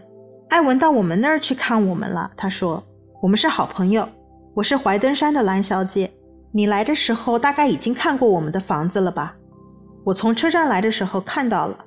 [0.50, 2.32] 艾文到我们那儿去看我们了。
[2.38, 2.82] 他说
[3.22, 4.08] ：“我们是好朋友。
[4.54, 6.10] 我是怀登山的兰小姐。
[6.54, 9.36] 你来的时候大概已经看过我们的房子了吧？
[10.06, 11.78] 我从车站来的时候看到了。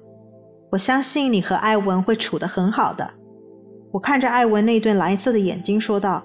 [0.71, 3.11] 我相信你和艾文会处得很好的。”
[3.91, 6.23] 我看着艾文那对蓝色的眼睛说道：“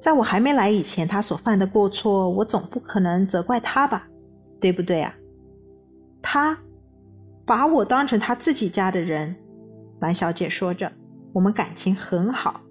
[0.00, 4.06] 在我还没来以前，他所犯的过错，我总不可能责怪他吧？
[4.60, 5.14] 对不对啊？”
[6.22, 6.58] 他
[7.44, 9.36] 把我当成他自己家的人，
[10.00, 10.92] 蓝小姐说着。
[11.32, 12.62] 我们感情很好，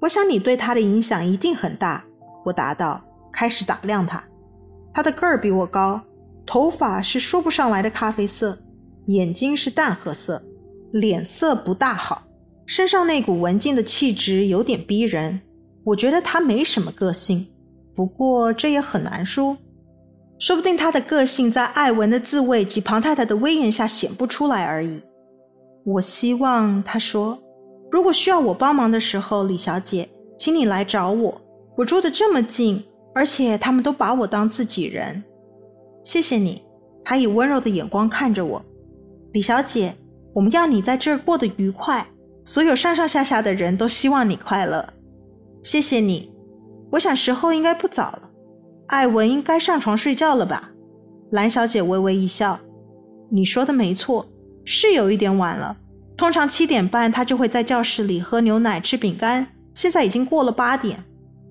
[0.00, 2.04] 我想你对他的影响一定很大。
[2.44, 3.00] 我答道，
[3.32, 4.22] 开始打量他。
[4.92, 6.00] 他的个儿比我高，
[6.44, 8.58] 头发是说不上来的咖啡色，
[9.06, 10.42] 眼睛是淡褐色，
[10.90, 12.24] 脸色不大好，
[12.66, 15.40] 身上那股文静的气质有点逼人。
[15.84, 17.48] 我觉得他没什么个性，
[17.94, 19.56] 不过这也很难说，
[20.38, 25.00] 说不定他的个性在艾文的自卫及庞太太的威严下显不出来而已。
[25.84, 27.38] 我希望，他说。
[27.90, 30.08] 如果需要我帮忙的时候，李小姐，
[30.38, 31.40] 请你来找我。
[31.76, 35.20] 我住的这么近，而且他们都把我当自己人。
[36.04, 36.62] 谢谢你。
[37.02, 38.64] 他以温柔的眼光看着我。
[39.32, 39.92] 李小姐，
[40.32, 42.06] 我们要你在这儿过得愉快。
[42.44, 44.88] 所有上上下下的人都希望你快乐。
[45.62, 46.32] 谢谢你。
[46.92, 48.22] 我想时候应该不早了，
[48.88, 50.70] 艾文应该上床睡觉了吧？
[51.30, 52.58] 蓝小姐微微一笑。
[53.30, 54.26] 你说的没错，
[54.64, 55.76] 是有一点晚了。
[56.16, 59.46] 通常七点半，他就会在教室里喝牛奶、吃饼干。
[59.74, 61.02] 现在已经过了八点，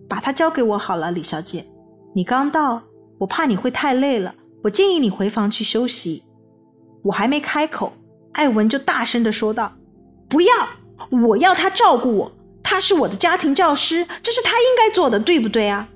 [0.07, 1.65] 把他交给我好了，李小姐。
[2.13, 2.81] 你刚到，
[3.17, 6.23] 我怕你会太累了，我建议你回房去休息。
[7.03, 7.93] 我还没开口，
[8.33, 9.71] 艾文就大声地说道
[10.27, 10.51] ：“不要，
[11.27, 12.31] 我要他照顾我，
[12.69, 15.89] 他是我的家庭教师，这是他应该做的，对不对啊？”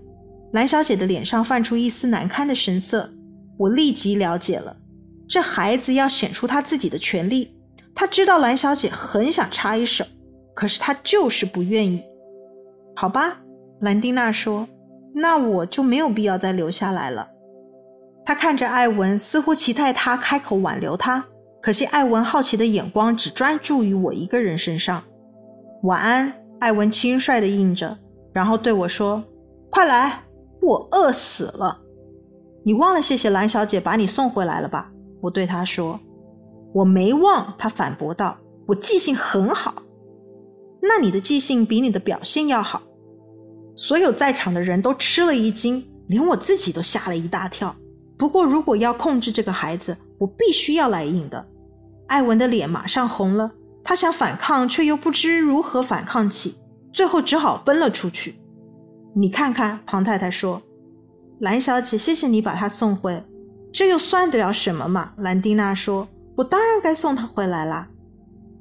[0.53, 3.11] 蓝小姐的脸上泛出一丝难堪的神色，
[3.59, 4.75] 我立即了解了，
[5.27, 7.55] 这孩子要显出他自己的权利。
[7.93, 10.03] 他知道蓝小姐很想插一手，
[10.55, 12.03] 可是他就是不愿意。
[12.95, 13.37] 好吧，
[13.81, 14.67] 兰蒂娜说
[15.13, 17.27] ：“那我就没有必要再留下来了。”
[18.25, 21.23] 他看着艾文，似乎期待他开口挽留他。
[21.61, 25.03] 可惜艾文好奇的眼光只专注于我一个人身上。
[25.83, 26.33] 晚安，
[26.63, 27.97] 艾文轻率地应着，
[28.31, 29.21] 然后对我说
[29.69, 30.23] ：“快来，
[30.61, 31.81] 我饿死了。”
[32.63, 34.89] 你忘了谢谢蓝小姐把你送回来了吧？
[35.19, 35.99] 我对他说。
[36.73, 39.83] 我没忘，他反驳道：“我记性很好。”
[40.81, 42.81] 那你的记性比你的表现要好。
[43.75, 47.75] 所有在场的人都吃了一惊，连我自己都吓了一大跳。
[48.17, 51.45] 不过，如果要控制这个孩子，我必须要来硬的。
[52.07, 53.51] 艾文的脸马上红了，
[53.83, 56.55] 他想反抗，却又不知如何反抗起，
[56.91, 58.35] 最后只好奔了出去。
[59.15, 60.61] 你看看，庞太太说
[61.41, 63.23] ：“兰小姐，谢谢你把他送回，
[63.71, 66.07] 这又算得了什么嘛？”兰蒂娜说。
[66.35, 67.87] 我当然该送他回来啦，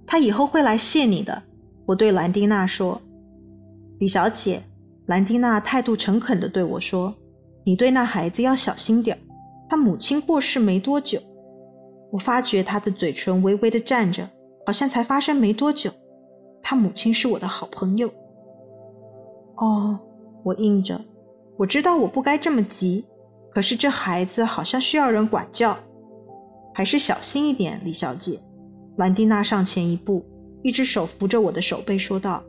[0.06, 1.42] 他以后会来谢你的。
[1.86, 3.00] 我对兰蒂娜说
[3.98, 4.62] ：“李小姐。”
[5.06, 7.14] 兰蒂娜态度诚恳地对我说
[7.64, 9.18] ：“你对那孩子要小心点，
[9.70, 11.18] 他母亲过世没多久。”
[12.12, 14.28] 我发觉他的嘴唇微微地颤着，
[14.64, 15.90] 好像才发生没多久。
[16.62, 18.08] 他母亲是我的好朋友。
[19.56, 19.98] 哦，
[20.44, 21.00] 我应着，
[21.56, 23.04] 我知道我不该这么急，
[23.50, 25.76] 可是这孩子好像需要人管教。
[26.74, 28.40] 还是小心一点，李小姐。
[28.96, 30.24] 兰蒂娜上前一步，
[30.62, 32.42] 一只手扶着我的手背，说道：“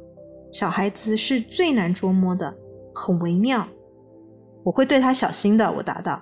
[0.52, 2.54] 小孩子是最难捉摸的，
[2.94, 3.68] 很微妙。
[4.64, 6.22] 我会对他小心的。”我答道：“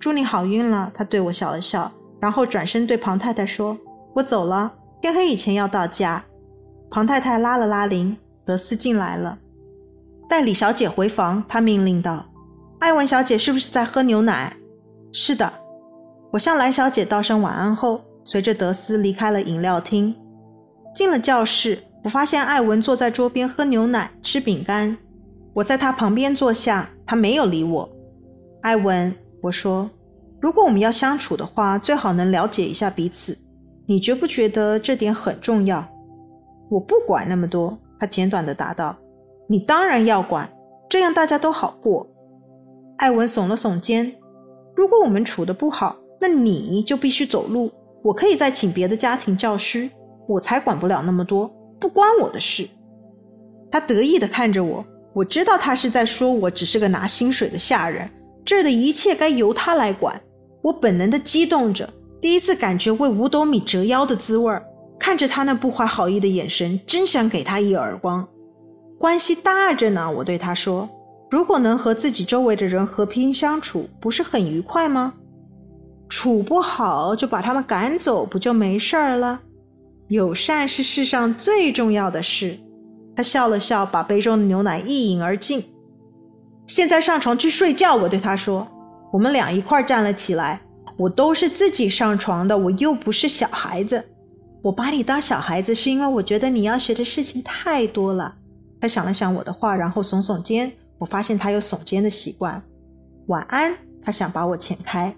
[0.00, 1.90] 祝你好运了。”他对我笑了笑，
[2.20, 3.78] 然后转身对庞太太说
[4.14, 6.24] ：“我走了，天黑以前要到家。”
[6.90, 9.38] 庞太太拉了拉铃，德斯进来了，
[10.28, 11.42] 带李小姐回房。
[11.48, 12.26] 她命令道
[12.80, 14.56] ：“艾文小姐是不是在喝牛奶
[15.12, 15.52] ？”“是的。”
[16.32, 20.14] 我向蓝小姐道声晚安后，随着德斯离开了饮料厅，
[20.94, 21.78] 进了教室。
[22.02, 24.96] 我发现艾文坐在桌边喝牛奶、吃饼干。
[25.52, 27.88] 我在他旁边坐下，他没有理我。
[28.62, 29.88] 艾文，我说，
[30.40, 33.36] 如果我们要相处的话，最好能了解一下彼此。
[33.90, 35.84] 你觉不觉得这点很重要？
[36.70, 38.96] 我不管那么多，他简短地答道。
[39.48, 40.48] 你当然要管，
[40.88, 42.06] 这样大家都好过。
[42.98, 44.14] 艾文耸了耸肩。
[44.76, 47.68] 如果我们处得不好，那你就必须走路，
[48.04, 49.90] 我可以再请别的家庭教师，
[50.28, 52.68] 我才管不了那么多，不关我的事。
[53.72, 58.08] 他得意地看着我，我知道他是在说我只是个拿薪水的下人，
[58.44, 60.22] 这儿的一切该由他来管。
[60.62, 64.64] 我本能地激动着，第一次感觉为五斗米折腰的滋味儿。
[64.98, 68.28] 看着他那不怀好意的眼神，真想给他一耳光。
[68.98, 70.86] 关系大着呢，我对他说，
[71.30, 75.14] 如果能和自己周围的人和平相处，不是很愉快吗？
[76.10, 79.40] 处不好就把他们赶走，不就没事儿了？
[80.08, 82.58] 友善是世上最重要的事。
[83.16, 85.64] 他笑了笑，把杯中的牛奶一饮而尽。
[86.66, 88.68] 现在上床去睡觉，我对他说。
[89.12, 90.60] 我们俩一块站了起来。
[91.00, 94.04] 我都是自己上床的，我又不是小孩子。
[94.60, 98.34] 我把你当小孩子，是因为我觉得你要学的事情太多了。
[98.78, 100.70] 他想了想我的话，然后耸耸肩。
[100.98, 102.62] 我发现他有耸肩的习惯。
[103.28, 103.74] 晚安。
[104.02, 105.14] 他想把我遣开。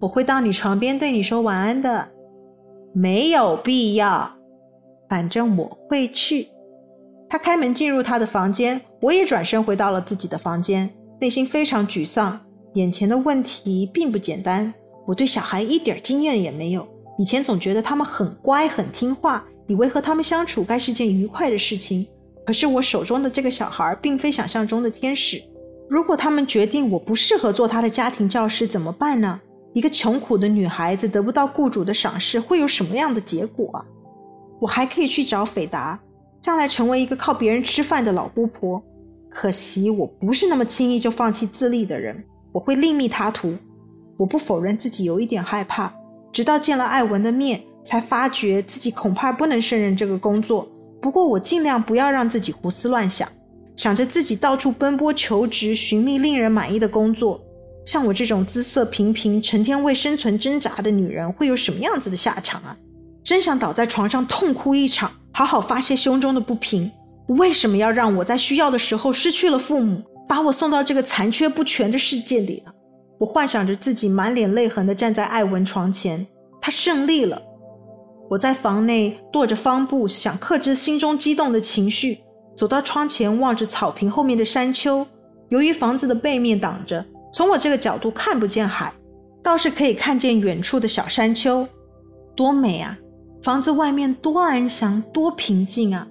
[0.00, 2.08] 我会到你床边对你说晚安的。
[2.92, 4.30] 没有必要。
[5.08, 6.48] 反正我会去。
[7.28, 10.88] 他开门进入他的房间，我也转身回到了自己的房间，
[11.20, 12.40] 内心非常沮丧。
[12.74, 14.72] 眼前的问题并不简单。
[15.06, 16.86] 我对小孩一点经验也没有，
[17.18, 22.06] 以前总觉得他们很乖很听话，以为和他们相处该是件愉快的事情。
[22.44, 25.42] 可是我手中的这个小孩并非想象中的天使。
[25.88, 29.40] 如果他们决定我不适合做他的家庭教师，怎么办呢？
[29.72, 33.84] 一个穷苦的女孩子得不到雇主的赏识，会有什么样的结果啊？
[34.58, 36.00] 我还可以去找斐达，
[36.40, 38.82] 将来成为一个靠别人吃饭的老姑婆。
[39.28, 43.54] 可惜我不是那么轻易就放弃自立的人，我会另觅他途。
[44.16, 45.92] 我不否认自己有一点害怕，
[46.32, 50.68] 直到见了艾文的面，才发觉自己恐怕不能胜任这个工作。
[51.00, 53.28] 不过我尽量不要让自己胡思乱想，
[53.76, 57.40] 想着自己到处奔波求职，寻觅令人满意的工作。
[57.84, 62.76] 像我这种姿色平平、成天为生存挣扎的女人，会有什么样子的下场啊？
[63.22, 66.90] 真想倒在床上痛哭一场，好好发泄胸中的不平。
[67.28, 72.72] 为什么要让我在需要的时候失去了父母，把我送到这个残缺不全的世界里呢？
[73.18, 76.26] 我幻想着自己满脸泪痕地站在艾文床前，
[76.60, 77.40] 他胜利了。
[78.28, 82.18] 我在房内跺着方步，想克制心中激动的情绪，
[82.56, 85.06] 走到窗前，望着草坪后面的山丘。
[85.48, 88.92] 由于房子的背面挡着，从我这个角度看不见海，
[89.42, 91.66] 倒是可以看见远处的小山丘，
[92.34, 92.98] 多美啊！
[93.42, 96.06] 房子外面多安详，多平静啊！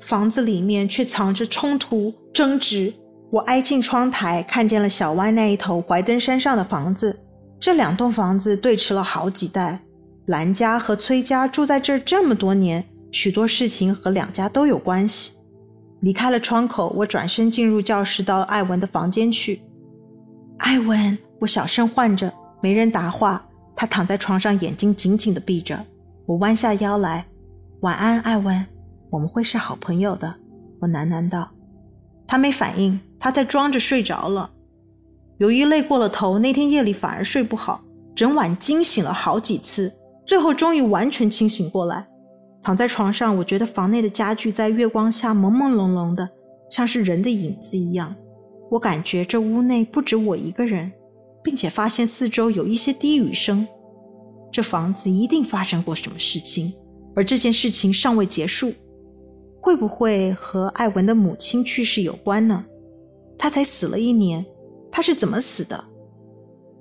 [0.00, 2.92] 房子里面却藏着冲突、争执。
[3.30, 7.16] 我挨近窗台，看见了小湾那一头怀登山上的房子。
[7.60, 9.78] 这两栋房子对峙了好几代，
[10.26, 15.34] 兰家和崔家住在这儿这么多年，许多事情和两家都有关系。
[16.00, 19.62] 离开了窗口，我转身进入教室，到艾文的房间去。
[20.58, 23.46] 艾文，我小声唤着，没人答话。
[23.76, 25.78] 他躺在床上，眼睛紧紧地闭着。
[26.26, 27.26] 我弯下腰来，
[27.80, 28.66] 晚安，艾文，
[29.10, 30.34] 我们会是好朋友的。
[30.80, 31.48] 我喃喃道。
[32.26, 32.98] 他没反应。
[33.20, 34.50] 他在装着睡着了，
[35.36, 37.84] 由于累过了头，那天夜里反而睡不好，
[38.16, 39.92] 整晚惊醒了好几次，
[40.26, 42.08] 最后终于完全清醒过来。
[42.62, 46.28] 躺在床上，我觉得房内的家具在月光下朦朦胧胧的，
[46.70, 48.14] 像是人的影子一样。
[48.70, 50.90] 我感觉这屋内不止我一个人，
[51.42, 53.66] 并且发现四周有一些低语声。
[54.52, 56.72] 这房子一定发生过什么事情，
[57.14, 58.72] 而这件事情尚未结束，
[59.60, 62.64] 会不会和艾文的母亲去世有关呢？
[63.40, 64.44] 他才死了一年，
[64.92, 65.82] 他是怎么死的？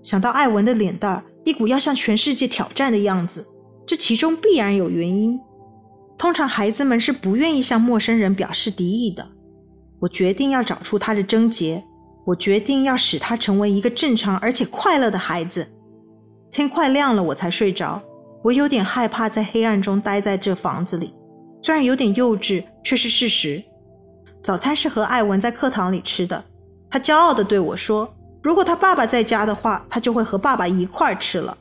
[0.03, 3.47] 想到艾文的脸蛋儿，一股要向全世界挑战的样子，
[3.87, 5.39] 这其中必然有原因。
[6.17, 9.25] 通常孩子们是不愿意向陌生人表示敌意的。
[10.01, 11.81] 我决定要找出他的症结，
[12.25, 15.65] 我决定要使他成为一个正常而且快乐的孩子。
[16.51, 18.01] 天快亮了，我才睡着。
[18.43, 21.13] 我有点害怕在黑暗中待在这房子里，
[21.61, 23.63] 虽然有点幼稚，却是事实。
[24.43, 26.43] 早餐是和艾文在课堂里吃的。
[26.89, 28.11] 他骄傲地对我说
[28.41, 31.57] ：“如果他爸爸在家的话，他就会和爸爸一块儿吃了。”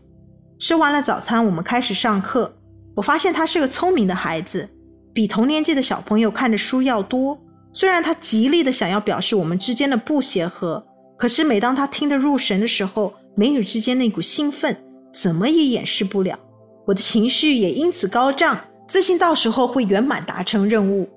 [0.59, 2.53] 吃完了早餐，我们开始上课。
[2.97, 4.69] 我发现他是个聪明的孩子，
[5.13, 7.39] 比同年纪的小朋友看的书要多。
[7.73, 10.85] 虽然他极力地想要表示我们之间的不协和，
[11.17, 14.77] 可是每当他听得入神的时候，眉宇之间那股兴奋
[15.13, 16.39] 怎么也掩饰不了。
[16.87, 18.59] 我的情绪也因此高涨，
[18.89, 21.09] 自信到时候会圆满达成任务。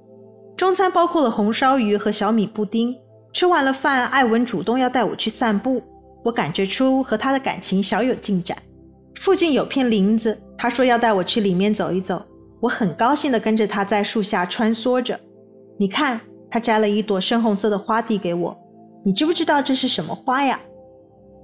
[0.56, 2.96] 中餐包括了红烧鱼和小米布丁。
[3.34, 5.82] 吃完了饭，艾文主动要带我去散步，
[6.24, 8.58] 我感觉出和他的感情小有进展。
[9.16, 12.22] 附近有片林子，他说要带我去里面走一走，
[12.60, 15.18] 我很高兴地跟着他在树下穿梭着。
[15.78, 18.58] 你看，他摘了一朵深红色的花递给我，
[19.06, 20.60] 你知不知道这是什么花呀？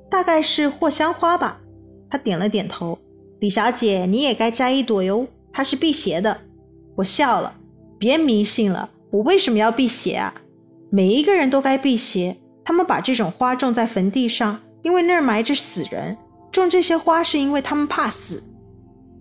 [0.09, 1.61] 大概是藿香花吧。
[2.09, 2.97] 他点了点头。
[3.39, 6.37] 李小姐，你也该摘一朵哟，它是辟邪的。
[6.95, 7.53] 我笑了，
[7.99, 10.31] 别迷信了，我为什么要辟邪啊？
[10.91, 12.37] 每一个人都该辟邪。
[12.63, 16.15] 他们把这种花种在坟地上，因为那儿埋着死人。
[16.51, 18.43] 种这些花是因为他们怕死。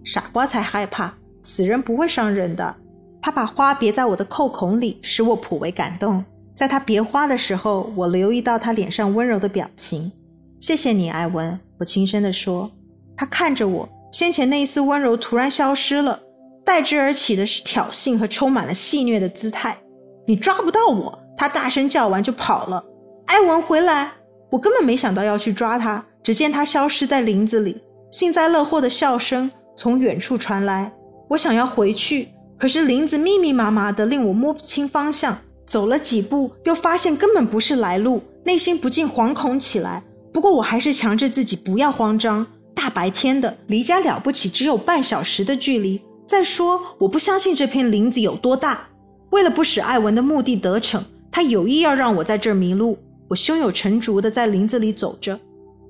[0.05, 2.76] 傻瓜才害怕，死人不会伤人的。
[3.22, 6.22] 他把花别在我的扣孔里，使我颇为感动。
[6.55, 10.12] 在他别花的时候，我留意到他脸上温柔的表情。
[10.61, 12.70] 谢谢你，艾文，我轻声地说。
[13.16, 16.20] 他看着我，先前那一丝温柔突然消失了。
[16.66, 19.78] 代之而起的是挑衅和充满了戏谑的姿态。
[20.27, 21.18] 你抓不到我！
[21.37, 22.85] 他大声叫完就跑了。
[23.27, 24.12] 艾文回来，
[24.51, 26.05] 我根本没想到要去抓他。
[26.22, 30.93] 只见他消失在林子里，幸灾乐祸的笑声从远处传来。
[31.29, 35.39] 我想要回去，可是林子密密麻麻的，令我摸不清方向。
[35.64, 40.03] 走了几步，又发现根本不是来路，内心不禁惶恐起来。
[40.33, 42.45] 不过我还是强制自己不要慌张。
[42.74, 46.01] 大白天的，离家了不起只有半小时的距离。
[46.27, 48.89] 再说，我不相信这片林子有多大。
[49.31, 52.99] 为了不使艾文的目的得逞，他有意要让我在这儿迷路。
[53.29, 55.39] 我胸有成竹地在林子里走着。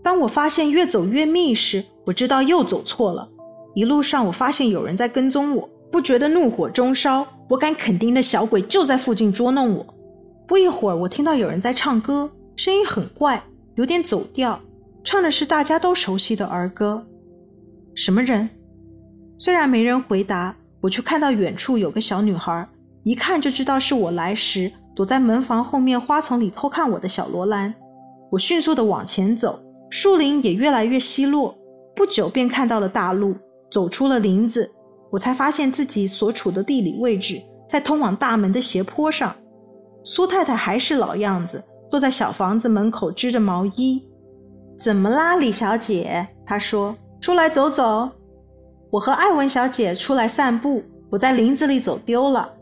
[0.03, 3.29] 当我发现越走越密时，我知道又走错了。
[3.75, 7.27] 一路上，我发现有人在跟踪我，不觉得怒火中烧。
[7.49, 9.87] 我敢肯定，那小鬼就在附近捉弄我。
[10.47, 14.59] 不一会儿，我听到有人在唱歌，声音很怪，有点走调，
[15.05, 17.07] 唱的是大家都熟悉的儿歌。
[17.95, 18.49] 什么人？
[19.39, 22.67] 虽然没人回答，我却看到远处有个小女孩，
[23.07, 27.73] 一看就知道是我来时躲在门房后面花丛里偷看我的小罗兰。
[28.33, 31.57] 我迅速地往前走，树林也越来越稀落，
[31.95, 33.37] 不久便看到了大路，
[33.71, 34.69] 走出了林子。
[35.09, 39.33] 我才发现自己所处的地理位置在通往大门的斜坡上。
[40.03, 44.03] 苏太太还是老样子，坐在小房子门口织着毛衣。
[44.77, 46.27] 怎么啦，李小姐？
[46.45, 46.93] 她说
[47.23, 48.11] ：“出来走走。”
[48.91, 52.53] 我和艾文小姐出来散步，我在林子里走丢了。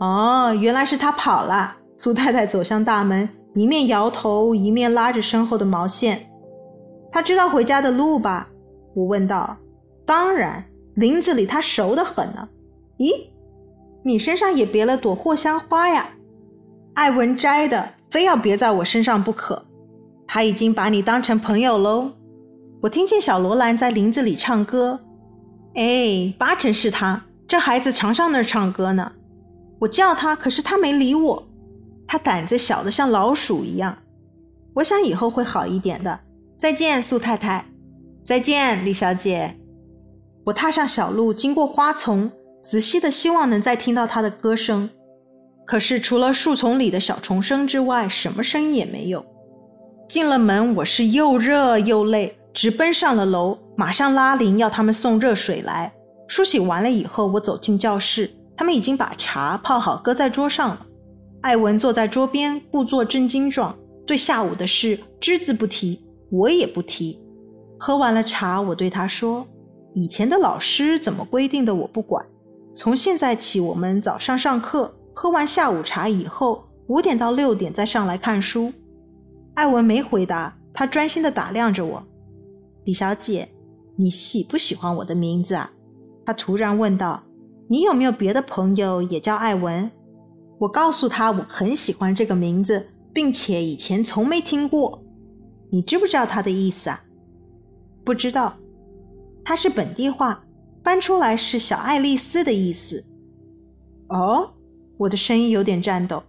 [0.00, 1.76] 哦，原来是他跑了。
[1.96, 6.30] 苏太太走向大门，一面摇头，一面拉着身后的毛线。
[7.12, 8.48] 他知道回家的路吧？
[8.94, 9.56] 我问道。
[10.04, 10.64] 当然。
[10.96, 12.48] 林子里他熟得很呢。
[12.98, 13.28] 咦，
[14.02, 16.10] 你身上也别了朵藿香花呀？
[16.94, 19.64] 艾文摘的，非要别在我身上不可。
[20.26, 22.10] 他已经把你当成朋友喽。
[22.82, 24.98] 我听见小罗兰在林子里唱歌。
[25.74, 29.12] 哎，八成是他，这孩子常上那儿唱歌呢。
[29.80, 31.48] 我叫他，可是他没理我。
[32.06, 33.96] 他胆子小的像老鼠一样。
[34.74, 36.20] 我想以后会好一点的。
[36.58, 37.64] 再见，苏太太。
[38.22, 39.56] 再见，李小姐。
[40.44, 42.30] 我踏上小路，经过花丛，
[42.62, 44.88] 仔细的希望能再听到他的歌声。
[45.66, 49.24] 可是除了树丛里的小虫声之外，什么声音也没有。
[50.08, 55.92] 进了门，我是又热又累，直奔上了楼，马上拉铃要他们送热水来。
[56.26, 58.30] 梳洗完了以后，我走进教室，
[58.60, 60.86] 他们已经把茶泡好，搁在桌上了。
[61.40, 63.74] 艾文坐在桌边，故作震惊状，
[64.06, 67.18] 对下午的事只字不提，我也不提。
[67.78, 69.46] 喝完了茶，我对他说。
[69.94, 72.22] 以前的老师怎么规定的，我不管。
[72.74, 78.70] 从现在起，我们早上上课，喝完下午茶以后，五点到六点再上来看书。
[79.54, 82.02] 艾文没回答，他专心地打量着我。
[82.84, 83.48] 李小姐，
[83.96, 85.72] 你喜不喜欢我的名字啊？
[86.26, 87.22] 他突然问道。
[87.70, 89.88] 你有没有别的朋友也叫艾文？
[90.58, 95.00] 我告诉他我很喜欢这个名字，并且以前从没听过。
[95.70, 97.00] 你知不知道他的意思啊？
[98.04, 98.56] 不知道。
[99.44, 100.42] 他是本地话，
[100.82, 103.04] 翻出来是小爱丽丝的意思。
[104.08, 104.52] 哦，
[104.98, 106.20] 我的声音有点颤抖。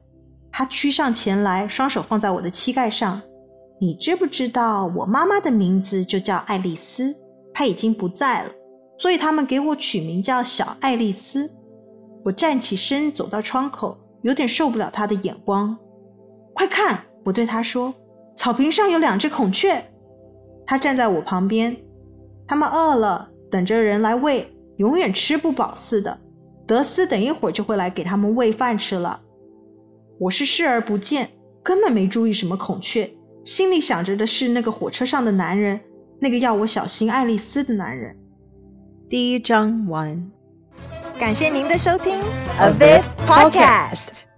[0.51, 3.19] 他趋上前来，双手放在我的膝盖上。
[3.79, 7.15] 你知不知道我妈妈的名字就叫爱丽丝？
[7.51, 8.51] 她已经不在了，
[9.01, 11.51] 所以他们给我取名叫小爱丽丝。
[12.23, 15.75] 我站起身，走到窗口，有点受不了他的眼光。
[16.53, 17.91] 快看，我对他说，
[18.35, 19.83] 草坪上有两只孔雀。
[20.67, 21.75] 他站在我旁边。
[22.47, 24.47] 他们饿了，等着人来喂，
[24.77, 26.15] 永远吃不饱似的。
[26.67, 29.19] 德斯等一会儿就会来给他们喂饭吃了。
[30.19, 31.27] 我是视而不见，
[31.63, 33.11] 根本没注意什么孔雀，
[33.43, 35.79] 心里想着的是那个火车上的男人，
[36.19, 38.15] 那个要我小心爱丽丝的男人。
[39.11, 40.31] 第一章完，
[41.19, 42.17] 感谢您的收听
[42.57, 44.30] ，A Viv Podcast。